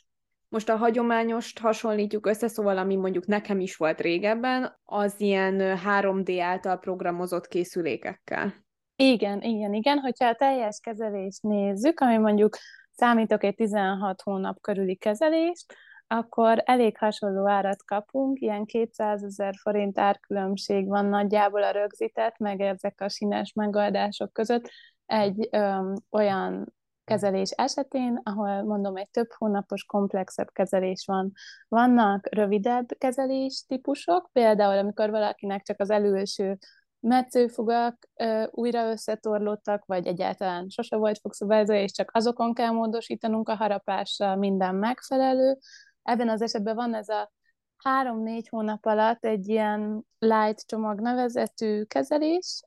most 0.49 0.69
a 0.69 0.75
hagyományost 0.75 1.59
hasonlítjuk 1.59 2.25
össze, 2.25 2.47
szóval 2.47 2.77
ami 2.77 2.95
mondjuk 2.95 3.25
nekem 3.25 3.59
is 3.59 3.75
volt 3.75 4.01
régebben, 4.01 4.79
az 4.85 5.13
ilyen 5.17 5.79
3D 5.85 6.39
által 6.41 6.79
programozott 6.79 7.47
készülékekkel. 7.47 8.53
Igen, 8.95 9.41
igen, 9.41 9.73
igen. 9.73 9.99
Hogyha 9.99 10.25
a 10.25 10.35
teljes 10.35 10.79
kezelést 10.79 11.41
nézzük, 11.41 11.99
ami 11.99 12.17
mondjuk 12.17 12.57
számítok 12.91 13.43
egy 13.43 13.55
16 13.55 14.21
hónap 14.21 14.61
körüli 14.61 14.95
kezelést, 14.95 15.73
akkor 16.07 16.61
elég 16.65 16.97
hasonló 16.97 17.47
árat 17.47 17.83
kapunk, 17.83 18.39
ilyen 18.39 18.65
200 18.65 19.23
ezer 19.23 19.53
forint 19.61 19.99
árkülönbség 19.99 20.87
van 20.87 21.05
nagyjából 21.05 21.63
a 21.63 21.71
rögzített, 21.71 22.37
meg 22.37 22.61
ezek 22.61 23.01
a 23.01 23.09
sines 23.09 23.53
megoldások 23.53 24.33
között 24.33 24.69
egy 25.05 25.47
öm, 25.51 25.93
olyan 26.09 26.73
kezelés 27.03 27.49
esetén, 27.49 28.19
ahol 28.23 28.63
mondom, 28.63 28.97
egy 28.97 29.09
több 29.09 29.31
hónapos, 29.37 29.83
komplexebb 29.83 30.51
kezelés 30.51 31.03
van. 31.05 31.31
Vannak 31.67 32.27
rövidebb 32.29 32.87
kezelés 32.97 33.65
típusok, 33.67 34.29
például 34.31 34.77
amikor 34.77 35.09
valakinek 35.09 35.63
csak 35.63 35.79
az 35.79 35.89
előső 35.89 36.57
metszőfogak 37.01 38.09
ö, 38.15 38.43
újra 38.51 38.89
összetorlódtak, 38.89 39.85
vagy 39.85 40.07
egyáltalán 40.07 40.69
sose 40.69 40.95
volt 40.95 41.19
fogszabályzó, 41.19 41.73
és 41.73 41.91
csak 41.91 42.09
azokon 42.13 42.53
kell 42.53 42.71
módosítanunk 42.71 43.49
a 43.49 43.55
harapásra 43.55 44.35
minden 44.35 44.75
megfelelő. 44.75 45.57
Ebben 46.03 46.29
az 46.29 46.41
esetben 46.41 46.75
van 46.75 46.93
ez 46.93 47.09
a 47.09 47.31
három-négy 47.77 48.47
hónap 48.47 48.85
alatt 48.85 49.25
egy 49.25 49.47
ilyen 49.47 50.05
light 50.19 50.65
csomag 50.65 50.99
nevezetű 50.99 51.83
kezelés. 51.83 52.61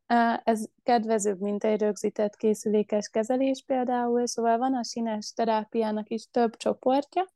Ez 0.44 0.64
kedvezőbb, 0.82 1.40
mint 1.40 1.64
egy 1.64 1.80
rögzített 1.80 2.36
készülékes 2.36 3.08
kezelés 3.08 3.62
például, 3.66 4.26
szóval 4.26 4.58
van 4.58 4.74
a 4.74 4.84
sines 4.84 5.32
terápiának 5.32 6.08
is 6.08 6.26
több 6.30 6.56
csoportja, 6.56 7.26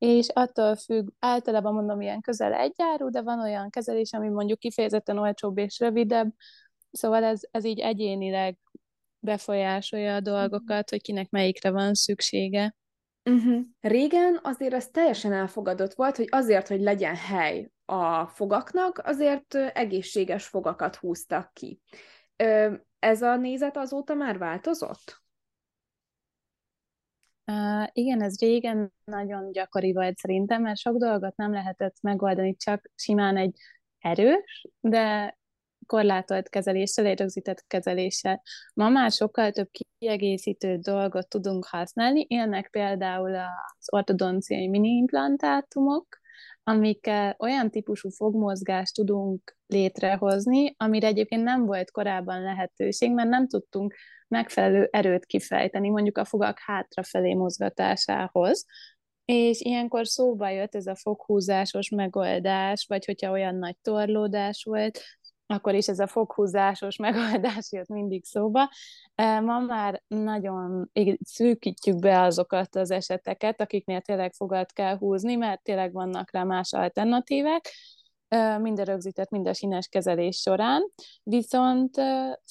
és 0.00 0.28
attól 0.28 0.76
függ, 0.76 1.08
általában 1.18 1.74
mondom 1.74 2.00
ilyen 2.00 2.20
közel 2.20 2.52
egy 2.52 2.74
áru, 2.76 3.10
de 3.10 3.22
van 3.22 3.40
olyan 3.40 3.70
kezelés, 3.70 4.12
ami 4.12 4.28
mondjuk 4.28 4.58
kifejezetten 4.58 5.18
olcsóbb 5.18 5.58
és 5.58 5.78
rövidebb, 5.78 6.32
szóval 6.90 7.24
ez, 7.24 7.40
ez 7.50 7.64
így 7.64 7.78
egyénileg 7.78 8.58
befolyásolja 9.18 10.14
a 10.14 10.20
dolgokat, 10.20 10.90
hogy 10.90 11.02
kinek 11.02 11.30
melyikre 11.30 11.70
van 11.70 11.94
szüksége. 11.94 12.76
Uh-huh. 13.24 13.60
Régen 13.80 14.38
azért 14.42 14.74
ez 14.74 14.88
teljesen 14.88 15.32
elfogadott 15.32 15.94
volt, 15.94 16.16
hogy 16.16 16.28
azért, 16.30 16.68
hogy 16.68 16.80
legyen 16.80 17.16
hely 17.16 17.70
a 17.84 18.26
fogaknak, 18.26 18.98
azért 19.04 19.54
egészséges 19.54 20.46
fogakat 20.46 20.96
húztak 20.96 21.52
ki. 21.52 21.80
Ez 22.98 23.22
a 23.22 23.36
nézet 23.36 23.76
azóta 23.76 24.14
már 24.14 24.38
változott? 24.38 25.19
Uh, 27.50 27.88
igen, 27.92 28.22
ez 28.22 28.40
régen 28.40 28.92
nagyon 29.04 29.52
gyakori 29.52 29.92
volt 29.92 30.16
szerintem, 30.16 30.62
mert 30.62 30.78
sok 30.78 30.96
dolgot 30.96 31.36
nem 31.36 31.52
lehetett 31.52 31.96
megoldani 32.00 32.56
csak 32.56 32.90
simán 32.94 33.36
egy 33.36 33.56
erős, 33.98 34.66
de 34.80 35.38
korlátolt 35.86 36.48
kezeléssel, 36.48 37.06
egy 37.06 37.18
rögzített 37.18 37.64
kezeléssel. 37.66 38.42
Ma 38.74 38.88
már 38.88 39.10
sokkal 39.10 39.50
több 39.50 39.68
kiegészítő 39.70 40.76
dolgot 40.76 41.28
tudunk 41.28 41.64
használni, 41.64 42.24
ilyenek 42.28 42.68
például 42.70 43.34
az 43.34 43.92
ortodonciai 43.92 44.68
mini-implantátumok, 44.68 46.19
amikkel 46.70 47.36
olyan 47.38 47.70
típusú 47.70 48.08
fogmozgást 48.08 48.94
tudunk 48.94 49.56
létrehozni, 49.66 50.74
amire 50.76 51.06
egyébként 51.06 51.42
nem 51.42 51.66
volt 51.66 51.90
korábban 51.90 52.42
lehetőség, 52.42 53.12
mert 53.12 53.28
nem 53.28 53.48
tudtunk 53.48 53.94
megfelelő 54.28 54.88
erőt 54.90 55.26
kifejteni, 55.26 55.88
mondjuk 55.88 56.18
a 56.18 56.24
fogak 56.24 56.58
hátrafelé 56.58 57.34
mozgatásához, 57.34 58.64
és 59.24 59.60
ilyenkor 59.60 60.06
szóba 60.06 60.48
jött 60.48 60.74
ez 60.74 60.86
a 60.86 60.96
foghúzásos 60.96 61.88
megoldás, 61.88 62.84
vagy 62.88 63.04
hogyha 63.04 63.30
olyan 63.30 63.54
nagy 63.54 63.76
torlódás 63.82 64.64
volt, 64.64 65.00
akkor 65.50 65.74
is 65.74 65.88
ez 65.88 65.98
a 65.98 66.06
foghúzásos 66.06 66.96
megoldás 67.06 67.72
jött 67.72 67.88
mindig 67.88 68.24
szóba. 68.24 68.68
Ma 69.16 69.58
már 69.58 70.02
nagyon 70.06 70.90
szűkítjük 71.24 71.98
be 71.98 72.20
azokat 72.20 72.76
az 72.76 72.90
eseteket, 72.90 73.60
akiknél 73.60 74.00
tényleg 74.00 74.32
fogat 74.32 74.72
kell 74.72 74.96
húzni, 74.96 75.34
mert 75.34 75.62
tényleg 75.62 75.92
vannak 75.92 76.30
rá 76.32 76.42
más 76.42 76.72
alternatívek, 76.72 77.72
mind 78.60 78.78
a 78.78 78.84
rögzített, 78.84 79.30
mind 79.30 79.46
a 79.46 79.54
sines 79.54 79.88
kezelés 79.88 80.36
során. 80.36 80.82
Viszont 81.22 81.96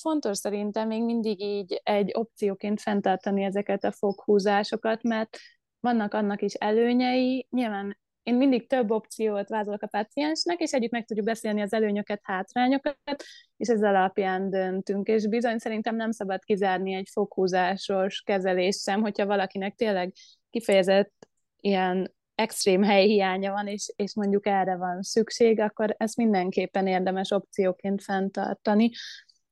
fontos 0.01 0.37
szerintem 0.37 0.87
még 0.87 1.03
mindig 1.03 1.41
így 1.41 1.81
egy 1.83 2.11
opcióként 2.13 2.81
fenntartani 2.81 3.43
ezeket 3.43 3.83
a 3.83 3.91
foghúzásokat, 3.91 5.03
mert 5.03 5.37
vannak 5.79 6.13
annak 6.13 6.41
is 6.41 6.53
előnyei, 6.53 7.47
nyilván 7.49 7.97
én 8.29 8.35
mindig 8.35 8.67
több 8.67 8.91
opciót 8.91 9.49
vázolok 9.49 9.81
a 9.81 9.87
paciensnek, 9.87 10.59
és 10.59 10.71
együtt 10.71 10.91
meg 10.91 11.05
tudjuk 11.05 11.25
beszélni 11.25 11.61
az 11.61 11.73
előnyöket, 11.73 12.19
hátrányokat, 12.23 13.23
és 13.57 13.67
ez 13.67 13.83
alapján 13.83 14.49
döntünk. 14.49 15.07
És 15.07 15.27
bizony 15.27 15.57
szerintem 15.57 15.95
nem 15.95 16.11
szabad 16.11 16.43
kizárni 16.43 16.93
egy 16.93 17.09
foghúzásos 17.11 18.21
kezelést 18.21 18.81
sem, 18.81 19.01
hogyha 19.01 19.25
valakinek 19.25 19.75
tényleg 19.75 20.13
kifejezett 20.49 21.27
ilyen 21.59 22.15
extrém 22.35 22.83
helyhiánya 22.83 23.51
van, 23.51 23.67
és, 23.67 23.93
és 23.95 24.15
mondjuk 24.15 24.45
erre 24.45 24.75
van 24.75 25.01
szükség, 25.01 25.59
akkor 25.59 25.95
ezt 25.97 26.17
mindenképpen 26.17 26.87
érdemes 26.87 27.31
opcióként 27.31 28.03
fenntartani. 28.03 28.89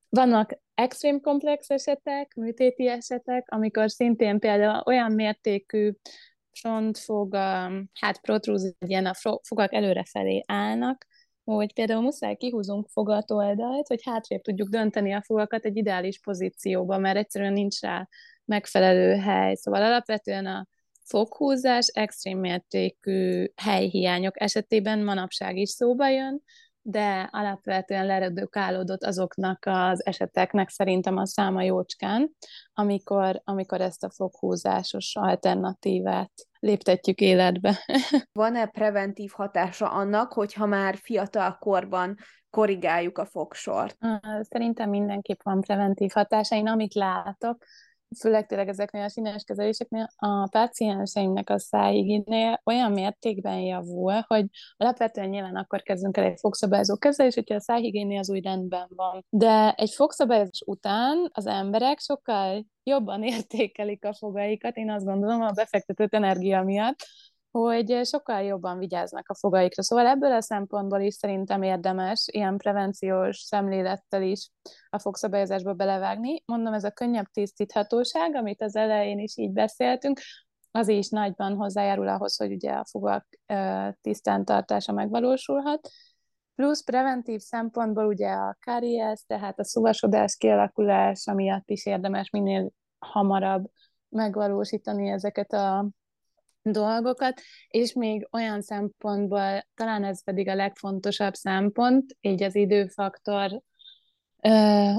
Vannak 0.10 0.60
extrém 0.74 1.22
komplex 1.22 1.70
esetek, 1.70 2.34
műtéti 2.36 2.88
esetek, 2.88 3.46
amikor 3.48 3.92
szintén 3.92 4.40
például 4.40 4.84
olyan 4.86 5.12
mértékű 5.12 5.92
frontfog, 6.60 7.36
hát 7.94 8.22
protrúzió, 8.22 8.74
a 8.90 9.40
fogak 9.44 9.74
előrefelé 9.74 10.44
állnak, 10.48 11.06
hogy 11.44 11.74
például 11.74 12.02
muszáj 12.02 12.36
kihúzunk 12.36 12.88
fogat 12.90 13.32
oldalt, 13.32 13.88
hogy 13.88 14.04
hátrébb 14.04 14.42
tudjuk 14.42 14.70
dönteni 14.70 15.14
a 15.14 15.24
fogakat 15.26 15.66
egy 15.66 15.78
ideális 15.78 16.20
pozícióba, 16.20 16.98
mert 16.98 17.18
egyszerűen 17.18 17.54
nincs 17.54 17.80
rá 17.82 18.08
megfelelő 18.46 19.16
hely. 19.16 19.56
Szóval 19.56 19.84
alapvetően 19.84 20.46
a 20.46 20.68
foghúzás 21.06 21.88
extrém 21.88 22.40
mértékű 22.40 23.46
helyhiányok 23.56 24.42
esetében 24.42 25.04
manapság 25.04 25.58
is 25.58 25.70
szóba 25.70 26.10
jön, 26.10 26.42
de 26.82 27.30
alapvetően 27.32 28.06
leredukálódott 28.06 29.04
azoknak 29.04 29.64
az 29.66 30.06
eseteknek 30.06 30.70
szerintem 30.70 31.18
a 31.18 31.26
száma 31.26 31.64
jócskán, 31.64 32.30
amikor, 32.74 33.42
amikor 33.44 33.82
ezt 33.82 34.04
a 34.04 34.10
foghúzásos 34.10 35.16
alternatívát 35.16 36.47
léptetjük 36.60 37.20
életbe. 37.20 37.80
Van-e 38.32 38.66
preventív 38.66 39.32
hatása 39.32 39.90
annak, 39.90 40.34
hogyha 40.34 40.66
már 40.66 40.98
fiatal 41.02 41.58
korban 41.60 42.18
korrigáljuk 42.50 43.18
a 43.18 43.26
fogsort? 43.26 43.98
Szerintem 44.42 44.90
mindenképp 44.90 45.40
van 45.44 45.62
preventív 45.62 46.12
hatása. 46.14 46.56
Én 46.56 46.68
amit 46.68 46.94
látok, 46.94 47.64
főleg 48.20 48.46
tényleg 48.46 48.68
ezeknél 48.68 49.04
a 49.04 49.10
színes 49.10 49.44
kezeléseknél, 49.44 50.08
a 50.16 50.48
pácienseimnek 50.50 51.50
a 51.50 51.60
szájhigiénél 51.60 52.62
olyan 52.64 52.92
mértékben 52.92 53.60
javul, 53.60 54.24
hogy 54.28 54.46
alapvetően 54.78 55.30
nyilván 55.30 55.56
akkor 55.56 55.82
kezdünk 55.82 56.18
el 56.18 56.24
egy 56.24 56.40
fogszabályozó 56.40 56.98
kezelés, 56.98 57.34
hogyha 57.34 57.56
a 57.56 57.60
szájhigiéné 57.60 58.18
az 58.18 58.30
úgy 58.30 58.44
rendben 58.44 58.88
van. 58.96 59.26
De 59.30 59.74
egy 59.74 59.94
fogszabályozás 59.94 60.64
után 60.66 61.30
az 61.32 61.46
emberek 61.46 62.00
sokkal 62.00 62.66
jobban 62.84 63.24
értékelik 63.34 64.06
a 64.06 64.14
fogaikat, 64.14 64.78
én 64.78 64.92
azt 64.92 65.06
gondolom, 65.06 65.42
a 65.42 65.52
befektetett 65.52 66.14
energia 66.14 66.64
miatt, 66.64 67.08
hogy 67.58 68.06
sokkal 68.06 68.42
jobban 68.42 68.78
vigyáznak 68.78 69.30
a 69.30 69.36
fogaikra. 69.36 69.84
Szóval 69.84 70.08
ebből 70.08 70.32
a 70.32 70.42
szempontból 70.42 71.00
is 71.00 71.14
szerintem 71.14 71.62
érdemes 71.62 72.28
ilyen 72.32 72.58
prevenciós 72.58 73.38
szemlélettel 73.38 74.22
is 74.22 74.50
a 74.90 75.00
fogszabályozásba 75.00 75.74
belevágni. 75.74 76.44
Mondom, 76.46 76.74
ez 76.74 76.84
a 76.84 76.92
könnyebb 76.92 77.26
tisztíthatóság, 77.26 78.36
amit 78.36 78.62
az 78.62 78.76
elején 78.76 79.20
is 79.20 79.38
így 79.38 79.52
beszéltünk, 79.52 80.20
az 80.72 80.88
is 80.88 81.10
nagyban 81.10 81.56
hozzájárul 81.56 82.08
ahhoz, 82.08 82.38
hogy 82.38 82.52
ugye 82.52 82.72
a 82.72 82.86
fogak 82.90 83.28
tisztán 84.02 84.46
tartása 84.46 84.92
megvalósulhat. 84.92 85.90
Plusz 86.56 86.84
preventív 86.84 87.40
szempontból 87.40 88.06
ugye 88.06 88.30
a 88.30 88.58
karies, 88.66 89.24
tehát 89.28 89.60
a 89.60 89.64
szuvasodás 89.64 90.36
kialakulás, 90.38 91.26
miatt 91.34 91.70
is 91.70 91.86
érdemes 91.86 92.30
minél 92.30 92.70
hamarabb 93.00 93.66
megvalósítani 94.10 95.10
ezeket 95.10 95.54
a 95.54 95.90
dolgokat, 96.72 97.42
és 97.68 97.94
még 97.94 98.28
olyan 98.32 98.62
szempontból, 98.62 99.68
talán 99.76 100.04
ez 100.04 100.24
pedig 100.24 100.48
a 100.48 100.56
legfontosabb 100.56 101.34
szempont, 101.34 102.16
így 102.22 102.44
az 102.44 102.56
időfaktor 102.56 103.62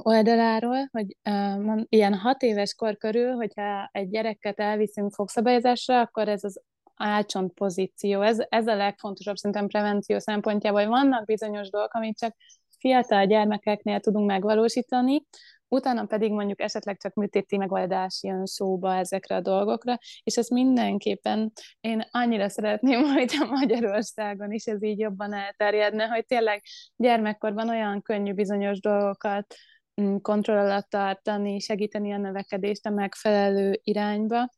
oldaláról, 0.02 0.88
hogy 0.90 1.16
mond, 1.60 1.86
ilyen 1.88 2.14
hat 2.14 2.42
éves 2.42 2.74
kor 2.74 2.96
körül, 2.96 3.32
hogyha 3.32 3.88
egy 3.92 4.08
gyereket 4.08 4.60
elviszünk 4.60 5.12
fogszabályozásra, 5.12 6.00
akkor 6.00 6.28
ez 6.28 6.44
az 6.44 6.60
álcsont 6.94 7.52
pozíció, 7.52 8.20
ez, 8.20 8.38
ez 8.48 8.66
a 8.66 8.76
legfontosabb 8.76 9.36
szerintem 9.36 9.66
prevenció 9.66 10.18
szempontjából, 10.18 10.80
hogy 10.80 10.88
vannak 10.88 11.24
bizonyos 11.24 11.70
dolgok, 11.70 11.92
amit 11.92 12.18
csak 12.18 12.36
fiatal 12.78 13.26
gyermekeknél 13.26 14.00
tudunk 14.00 14.26
megvalósítani, 14.26 15.22
utána 15.68 16.04
pedig 16.04 16.32
mondjuk 16.32 16.60
esetleg 16.60 16.98
csak 17.00 17.14
műtéti 17.14 17.56
megoldás 17.56 18.20
jön 18.22 18.46
szóba 18.46 18.94
ezekre 18.94 19.36
a 19.36 19.40
dolgokra, 19.40 19.98
és 20.22 20.36
ezt 20.36 20.50
mindenképpen 20.50 21.52
én 21.80 22.08
annyira 22.10 22.48
szeretném, 22.48 23.02
hogy 23.14 23.32
a 23.40 23.44
Magyarországon 23.44 24.52
is 24.52 24.64
ez 24.64 24.82
így 24.82 24.98
jobban 24.98 25.32
elterjedne, 25.32 26.06
hogy 26.06 26.24
tényleg 26.24 26.62
gyermekkorban 26.96 27.68
olyan 27.68 28.02
könnyű 28.02 28.32
bizonyos 28.32 28.80
dolgokat 28.80 29.54
mm, 30.00 30.16
kontroll 30.16 30.58
alatt 30.58 30.88
tartani, 30.90 31.60
segíteni 31.60 32.12
a 32.12 32.18
növekedést 32.18 32.86
a 32.86 32.90
megfelelő 32.90 33.80
irányba, 33.82 34.48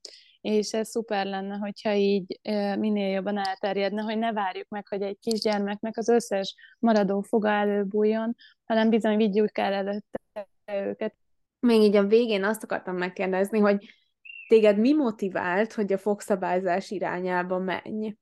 és 0.41 0.73
ez 0.73 0.89
szuper 0.89 1.27
lenne, 1.27 1.57
hogyha 1.57 1.95
így 1.95 2.41
minél 2.79 3.09
jobban 3.09 3.39
elterjedne, 3.39 4.03
hogy 4.03 4.19
ne 4.19 4.33
várjuk 4.33 4.69
meg, 4.69 4.89
hogy 4.89 5.03
egy 5.03 5.19
kisgyermeknek 5.21 5.97
az 5.97 6.09
összes 6.09 6.55
maradó 6.79 7.21
foga 7.21 7.49
előbújjon, 7.49 8.35
hanem 8.65 8.91
bizony 8.91 9.17
vigyük 9.17 9.59
el 9.59 9.73
előtte 9.73 10.19
őket. 10.77 11.15
Még 11.59 11.81
így 11.81 11.97
a 11.97 12.07
végén 12.07 12.45
azt 12.45 12.63
akartam 12.63 12.97
megkérdezni, 12.97 13.59
hogy 13.59 13.89
téged 14.49 14.79
mi 14.79 14.93
motivált, 14.93 15.73
hogy 15.73 15.93
a 15.93 15.99
fogszabályzás 15.99 16.91
irányába 16.91 17.59
menj? 17.59 18.15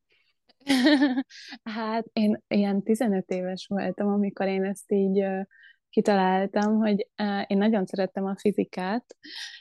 hát 1.76 2.06
én 2.12 2.42
ilyen 2.48 2.82
15 2.82 3.30
éves 3.30 3.66
voltam, 3.66 4.08
amikor 4.08 4.46
én 4.46 4.64
ezt 4.64 4.92
így 4.92 5.24
kitaláltam, 5.90 6.76
hogy 6.76 7.08
uh, 7.22 7.42
én 7.46 7.58
nagyon 7.58 7.86
szerettem 7.86 8.24
a 8.24 8.36
fizikát, 8.38 9.16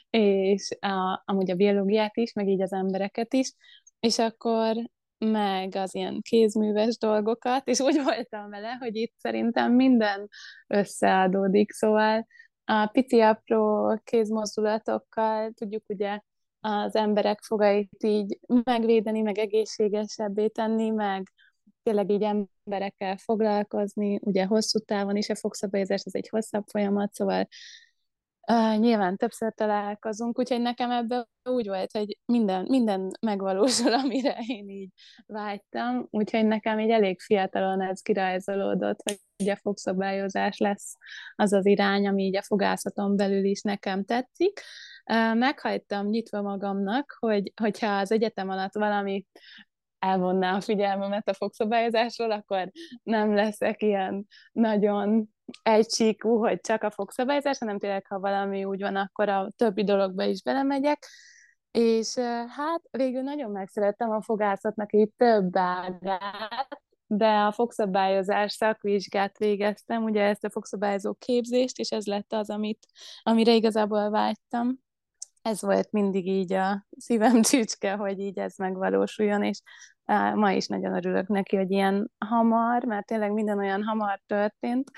és 0.10 0.70
uh, 0.82 1.22
amúgy 1.26 1.52
a 1.52 1.56
biológiát 1.56 2.18
is, 2.18 2.34
meg 2.34 2.48
így 2.48 2.62
az 2.62 2.74
embereket 2.74 3.34
is, 3.34 3.54
és 4.00 4.20
akkor 4.20 4.76
meg 5.18 5.76
az 5.76 5.96
ilyen 5.96 6.22
kézműves 6.22 6.98
dolgokat, 6.98 7.68
és 7.68 7.80
úgy 7.80 8.04
voltam 8.04 8.50
vele, 8.50 8.72
hogy 8.80 8.96
itt 8.96 9.14
szerintem 9.18 9.74
minden 9.74 10.28
összeadódik, 10.68 11.72
szóval 11.72 12.28
a 12.70 12.86
pici 12.86 13.20
apró 13.22 13.94
kézmozdulatokkal 14.04 15.52
tudjuk 15.52 15.84
ugye 15.88 16.20
az 16.60 16.96
emberek 16.96 17.42
fogait 17.42 18.04
így 18.04 18.40
megvédeni, 18.64 19.22
meg 19.22 19.38
egészségesebbé 19.38 20.48
tenni, 20.48 20.90
meg 20.90 21.32
tényleg 21.84 22.10
így 22.10 22.24
emberekkel 22.24 23.18
foglalkozni, 23.18 24.20
ugye 24.22 24.46
hosszú 24.46 24.80
távon 24.80 25.16
is 25.16 25.30
a 25.30 25.36
fogszabályozás, 25.36 26.02
ez 26.04 26.16
egy 26.16 26.30
hosszabb 26.30 26.64
folyamat, 26.68 27.14
szóval 27.14 27.48
Nyilván 28.78 29.18
többször 29.18 29.54
találkozunk, 29.54 30.40
úgyhogy 30.40 30.62
nekem 30.62 30.92
ebben 30.92 31.28
úgy 31.44 31.68
volt, 31.68 31.92
hogy 31.92 32.18
minden, 32.26 32.66
minden 32.68 33.12
megvalósul, 33.20 33.94
amire 34.04 34.38
én 34.48 34.70
így 34.70 34.90
vágytam, 35.26 36.08
úgyhogy 36.10 36.46
nekem 36.46 36.80
így 36.80 36.90
elég 36.90 37.20
fiatalon 37.20 37.82
ez 37.82 38.02
kirajzolódott, 38.02 39.00
hogy 39.06 39.50
a 39.50 39.56
fogszabályozás 39.56 40.58
lesz 40.58 40.96
az 41.36 41.54
az 41.54 41.66
irány, 41.66 42.08
ami 42.08 42.24
így 42.24 42.36
a 42.36 42.42
fogászaton 42.42 43.16
belül 43.16 43.44
is 43.44 43.62
nekem 43.62 44.04
tetszik. 44.06 44.62
Uh, 45.12 46.10
nyitva 46.10 46.42
magamnak, 46.42 47.18
hogy, 47.20 47.54
hogyha 47.62 47.98
az 47.98 48.12
egyetem 48.12 48.50
alatt 48.50 48.74
valami 48.74 49.26
elvonná 50.00 50.56
a 50.56 50.62
figyelmemet 50.62 51.30
a 51.30 51.34
fogszabályozásról, 51.34 52.32
akkor 52.32 52.72
nem 53.04 53.34
leszek 53.34 53.82
ilyen 53.82 54.28
nagyon 54.52 55.30
egysíkú, 55.64 56.38
hogy 56.38 56.60
csak 56.60 56.84
a 56.84 56.92
fogszabályzás, 56.92 57.58
hanem 57.58 57.80
tényleg, 57.80 58.06
ha 58.08 58.20
valami 58.20 58.64
úgy 58.64 58.82
van, 58.82 58.96
akkor 58.96 59.30
a 59.30 59.52
többi 59.56 59.84
dologba 59.84 60.24
is 60.24 60.42
belemegyek. 60.44 61.06
És 61.72 62.18
hát 62.48 62.82
végül 62.92 63.22
nagyon 63.22 63.52
megszerettem 63.52 64.10
a 64.12 64.22
fogászatnak 64.22 64.94
így 64.94 65.10
több 65.18 65.58
ágát, 65.58 66.82
de 67.08 67.28
a 67.28 67.52
fogszabályozás 67.52 68.52
szakvizsgát 68.52 69.38
végeztem, 69.38 70.04
ugye 70.04 70.24
ezt 70.24 70.44
a 70.44 70.50
fogszabályozó 70.50 71.14
képzést, 71.14 71.80
és 71.80 71.90
ez 71.90 72.06
lett 72.06 72.34
az, 72.34 72.50
amit, 72.50 72.88
amire 73.24 73.54
igazából 73.54 74.10
vágytam. 74.10 74.86
Ez 75.42 75.62
volt 75.62 75.92
mindig 75.92 76.28
így 76.28 76.54
a 76.54 76.86
szívem 76.98 77.42
csücske, 77.42 77.94
hogy 77.94 78.20
így 78.20 78.40
ez 78.40 78.56
megvalósuljon, 78.58 79.44
és 79.44 79.62
ma 80.34 80.52
is 80.52 80.68
nagyon 80.68 80.96
örülök 80.96 81.28
neki, 81.28 81.56
hogy 81.56 81.72
ilyen 81.72 82.12
hamar, 82.26 82.84
mert 82.84 83.06
tényleg 83.06 83.32
minden 83.32 83.58
olyan 83.58 83.84
hamar 83.84 84.22
történt, 84.26 84.92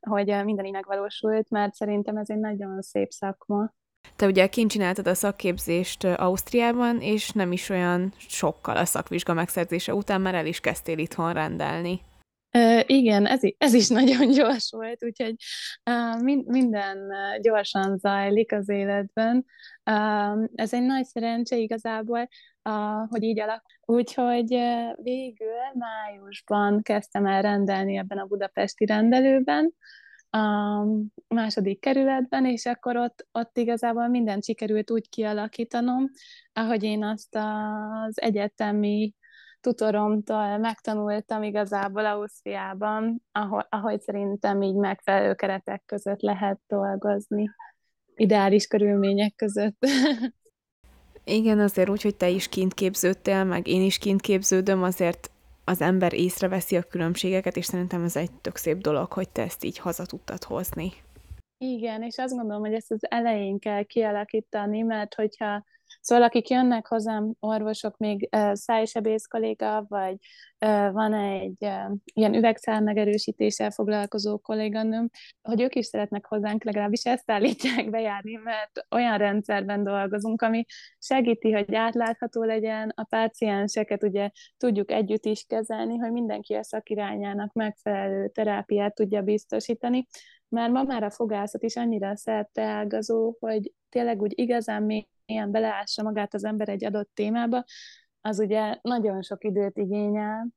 hogy 0.00 0.44
minden 0.44 0.64
így 0.64 0.72
megvalósult, 0.72 1.50
mert 1.50 1.74
szerintem 1.74 2.16
ez 2.16 2.30
egy 2.30 2.38
nagyon 2.38 2.82
szép 2.82 3.10
szakma. 3.10 3.72
Te 4.16 4.26
ugye 4.26 4.46
kint 4.46 4.70
csináltad 4.70 5.06
a 5.06 5.14
szakképzést 5.14 6.04
Ausztriában, 6.04 7.00
és 7.00 7.30
nem 7.30 7.52
is 7.52 7.68
olyan 7.68 8.12
sokkal 8.16 8.76
a 8.76 8.84
szakvizsga 8.84 9.34
megszerzése 9.34 9.94
után 9.94 10.20
már 10.20 10.34
el 10.34 10.46
is 10.46 10.60
kezdtél 10.60 10.98
itthon 10.98 11.32
rendelni. 11.32 12.00
Igen, 12.86 13.26
ez, 13.26 13.40
ez 13.58 13.74
is 13.74 13.88
nagyon 13.98 14.30
gyors 14.30 14.70
volt, 14.70 15.04
úgyhogy 15.04 15.34
uh, 15.90 16.22
min, 16.22 16.44
minden 16.46 17.12
gyorsan 17.40 17.98
zajlik 17.98 18.52
az 18.52 18.68
életben. 18.68 19.44
Ez 20.54 20.72
egy 20.72 20.82
nagy 20.82 21.04
szerencse 21.04 21.56
igazából, 21.56 22.28
hogy 23.08 23.22
így 23.22 23.40
alak. 23.40 23.64
Úgyhogy 23.80 24.58
végül 25.02 25.48
májusban 25.74 26.82
kezdtem 26.82 27.26
el 27.26 27.42
rendelni 27.42 27.96
ebben 27.96 28.18
a 28.18 28.26
budapesti 28.26 28.86
rendelőben, 28.86 29.74
a 30.30 30.84
második 31.28 31.80
kerületben, 31.80 32.46
és 32.46 32.66
akkor 32.66 32.96
ott, 32.96 33.26
ott 33.32 33.58
igazából 33.58 34.08
mindent 34.08 34.44
sikerült 34.44 34.90
úgy 34.90 35.08
kialakítanom, 35.08 36.10
ahogy 36.52 36.82
én 36.82 37.04
azt 37.04 37.36
az 37.36 38.20
egyetemi 38.20 39.14
tutoromtól 39.64 40.58
megtanultam 40.58 41.42
igazából 41.42 42.06
Ausztriában, 42.06 43.22
ahogy, 43.32 43.66
ahogy 43.68 44.00
szerintem 44.00 44.62
így 44.62 44.74
megfelelő 44.74 45.34
keretek 45.34 45.82
között 45.86 46.20
lehet 46.20 46.60
dolgozni. 46.66 47.50
ideális 48.14 48.66
körülmények 48.66 49.34
között. 49.36 49.76
Igen, 51.24 51.58
azért 51.58 51.88
úgy, 51.88 52.02
hogy 52.02 52.16
te 52.16 52.28
is 52.28 52.48
kint 52.48 52.74
képződtél, 52.74 53.44
meg 53.44 53.66
én 53.66 53.82
is 53.82 53.98
kint 53.98 54.20
képződöm, 54.20 54.82
azért 54.82 55.30
az 55.64 55.80
ember 55.80 56.12
észreveszi 56.12 56.76
a 56.76 56.82
különbségeket, 56.82 57.56
és 57.56 57.64
szerintem 57.64 58.02
ez 58.02 58.16
egy 58.16 58.32
tök 58.32 58.56
szép 58.56 58.76
dolog, 58.76 59.12
hogy 59.12 59.28
te 59.28 59.42
ezt 59.42 59.64
így 59.64 59.78
haza 59.78 60.06
tudtad 60.06 60.42
hozni. 60.42 60.92
Igen, 61.58 62.02
és 62.02 62.18
azt 62.18 62.34
gondolom, 62.34 62.62
hogy 62.62 62.74
ezt 62.74 62.90
az 62.90 63.10
elején 63.10 63.58
kell 63.58 63.82
kialakítani, 63.82 64.82
mert 64.82 65.14
hogyha 65.14 65.64
Szóval 66.00 66.24
akik 66.24 66.48
jönnek 66.48 66.86
hozzám, 66.86 67.32
orvosok, 67.40 67.96
még 67.96 68.28
szájsebész 68.52 69.26
kolléga, 69.26 69.84
vagy 69.88 70.16
van 70.92 71.14
egy 71.14 71.56
ilyen 72.04 72.34
üvegszál 72.34 72.80
megerősítéssel 72.80 73.70
foglalkozó 73.70 74.38
kolléganőm, 74.38 75.10
hogy 75.42 75.60
ők 75.60 75.74
is 75.74 75.86
szeretnek 75.86 76.26
hozzánk, 76.26 76.64
legalábbis 76.64 77.04
ezt 77.04 77.30
állítják 77.30 77.90
bejárni, 77.90 78.34
mert 78.34 78.86
olyan 78.90 79.18
rendszerben 79.18 79.84
dolgozunk, 79.84 80.42
ami 80.42 80.64
segíti, 80.98 81.52
hogy 81.52 81.74
átlátható 81.74 82.42
legyen, 82.42 82.92
a 82.94 83.04
pácienseket 83.04 84.02
ugye 84.02 84.30
tudjuk 84.56 84.90
együtt 84.90 85.24
is 85.24 85.44
kezelni, 85.48 85.96
hogy 85.96 86.12
mindenki 86.12 86.54
a 86.54 86.64
szakirányának 86.64 87.52
megfelelő 87.52 88.28
terápiát 88.28 88.94
tudja 88.94 89.22
biztosítani, 89.22 90.06
mert 90.48 90.72
ma 90.72 90.82
már 90.82 91.02
a 91.02 91.10
fogászat 91.10 91.62
is 91.62 91.76
annyira 91.76 92.12
ágazó, 92.54 93.36
hogy 93.40 93.72
tényleg 93.88 94.22
úgy 94.22 94.32
igazán 94.36 94.82
még 94.82 95.06
ilyen 95.26 95.50
beleássa 95.50 96.02
magát 96.02 96.34
az 96.34 96.44
ember 96.44 96.68
egy 96.68 96.84
adott 96.84 97.10
témába, 97.14 97.64
az 98.20 98.38
ugye 98.38 98.78
nagyon 98.82 99.22
sok 99.22 99.44
időt 99.44 99.76
igényel, 99.76 100.48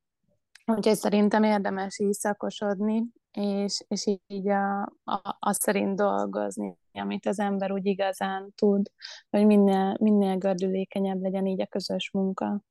úgyhogy 0.65 0.95
szerintem 0.95 1.43
érdemes 1.43 1.99
így 1.99 2.13
szakosodni, 2.13 3.03
és, 3.31 3.83
és 3.87 4.05
így 4.27 4.49
a, 4.49 4.81
a, 5.03 5.37
a 5.39 5.53
szerint 5.53 5.95
dolgozni, 5.95 6.77
amit 6.91 7.25
az 7.25 7.39
ember 7.39 7.71
úgy 7.71 7.85
igazán 7.85 8.51
tud, 8.55 8.91
hogy 9.29 9.45
minél, 9.45 9.97
minél 9.99 10.37
gördülékenyebb 10.37 11.21
legyen 11.21 11.45
így 11.45 11.61
a 11.61 11.65
közös 11.65 12.11
munka. 12.11 12.61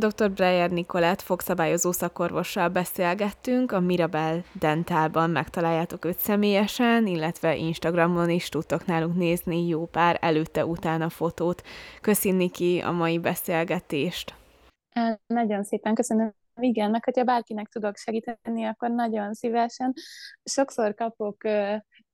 Dr. 0.00 0.30
Breyer 0.30 0.70
Nikolát 0.70 1.22
fogszabályozó 1.22 1.92
szakorvossal 1.92 2.68
beszélgettünk, 2.68 3.72
a 3.72 3.80
Mirabel 3.80 4.44
Dentálban 4.52 5.30
megtaláljátok 5.30 6.04
őt 6.04 6.18
személyesen, 6.18 7.06
illetve 7.06 7.56
Instagramon 7.56 8.30
is 8.30 8.48
tudtok 8.48 8.86
nálunk 8.86 9.16
nézni 9.16 9.66
jó 9.66 9.86
pár 9.86 10.18
előtte-utána 10.20 11.08
fotót. 11.08 11.62
Köszi 12.00 12.30
Niki 12.30 12.80
a 12.80 12.90
mai 12.90 13.18
beszélgetést. 13.18 14.34
Nagyon 15.26 15.64
szépen 15.64 15.94
köszönöm 15.94 16.39
igen, 16.62 16.90
meg 16.90 17.04
hogyha 17.04 17.24
bárkinek 17.24 17.68
tudok 17.68 17.96
segíteni, 17.96 18.64
akkor 18.64 18.90
nagyon 18.90 19.34
szívesen. 19.34 19.92
Sokszor 20.42 20.94
kapok 20.94 21.36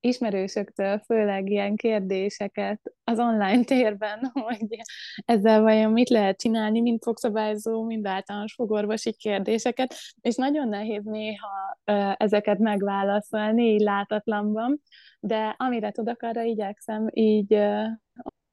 ismerősöktől 0.00 0.98
főleg 0.98 1.50
ilyen 1.50 1.76
kérdéseket 1.76 2.80
az 3.04 3.18
online 3.18 3.64
térben, 3.64 4.30
hogy 4.46 4.80
ezzel 5.24 5.62
vajon 5.62 5.92
mit 5.92 6.08
lehet 6.08 6.40
csinálni, 6.40 6.80
mint 6.80 7.02
fogszabályzó, 7.02 7.84
mind 7.84 8.06
általános 8.06 8.54
fogorvosi 8.54 9.12
kérdéseket, 9.12 9.94
és 10.20 10.34
nagyon 10.34 10.68
nehéz 10.68 11.04
néha 11.04 11.78
ezeket 12.16 12.58
megválaszolni, 12.58 13.62
így 13.62 13.80
látatlanban, 13.80 14.82
de 15.20 15.54
amire 15.58 15.90
tudok, 15.90 16.22
arra 16.22 16.42
igyekszem 16.42 17.08
így 17.12 17.54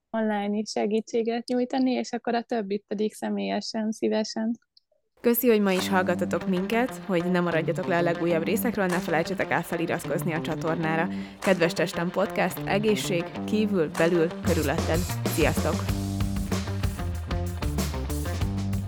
online 0.09 0.57
is 0.57 0.69
segítséget 0.69 1.47
nyújtani, 1.47 1.91
és 1.91 2.11
akkor 2.11 2.35
a 2.35 2.41
többit 2.41 2.83
pedig 2.87 3.13
személyesen, 3.13 3.91
szívesen. 3.91 4.51
Köszi, 5.23 5.47
hogy 5.47 5.61
ma 5.61 5.71
is 5.71 5.89
hallgatatok 5.89 6.47
minket, 6.47 7.01
hogy 7.05 7.31
ne 7.31 7.39
maradjatok 7.39 7.87
le 7.87 7.97
a 7.97 8.01
legújabb 8.01 8.43
részekről, 8.43 8.85
ne 8.85 8.99
felejtsetek 8.99 9.51
el 9.51 9.63
feliratkozni 9.63 10.33
a 10.33 10.41
csatornára. 10.41 11.07
Kedves 11.39 11.73
Testem 11.73 12.09
Podcast, 12.09 12.61
egészség, 12.65 13.23
kívül, 13.45 13.89
belül, 13.97 14.27
körülötted. 14.45 14.99
Sziasztok! 15.25 16.02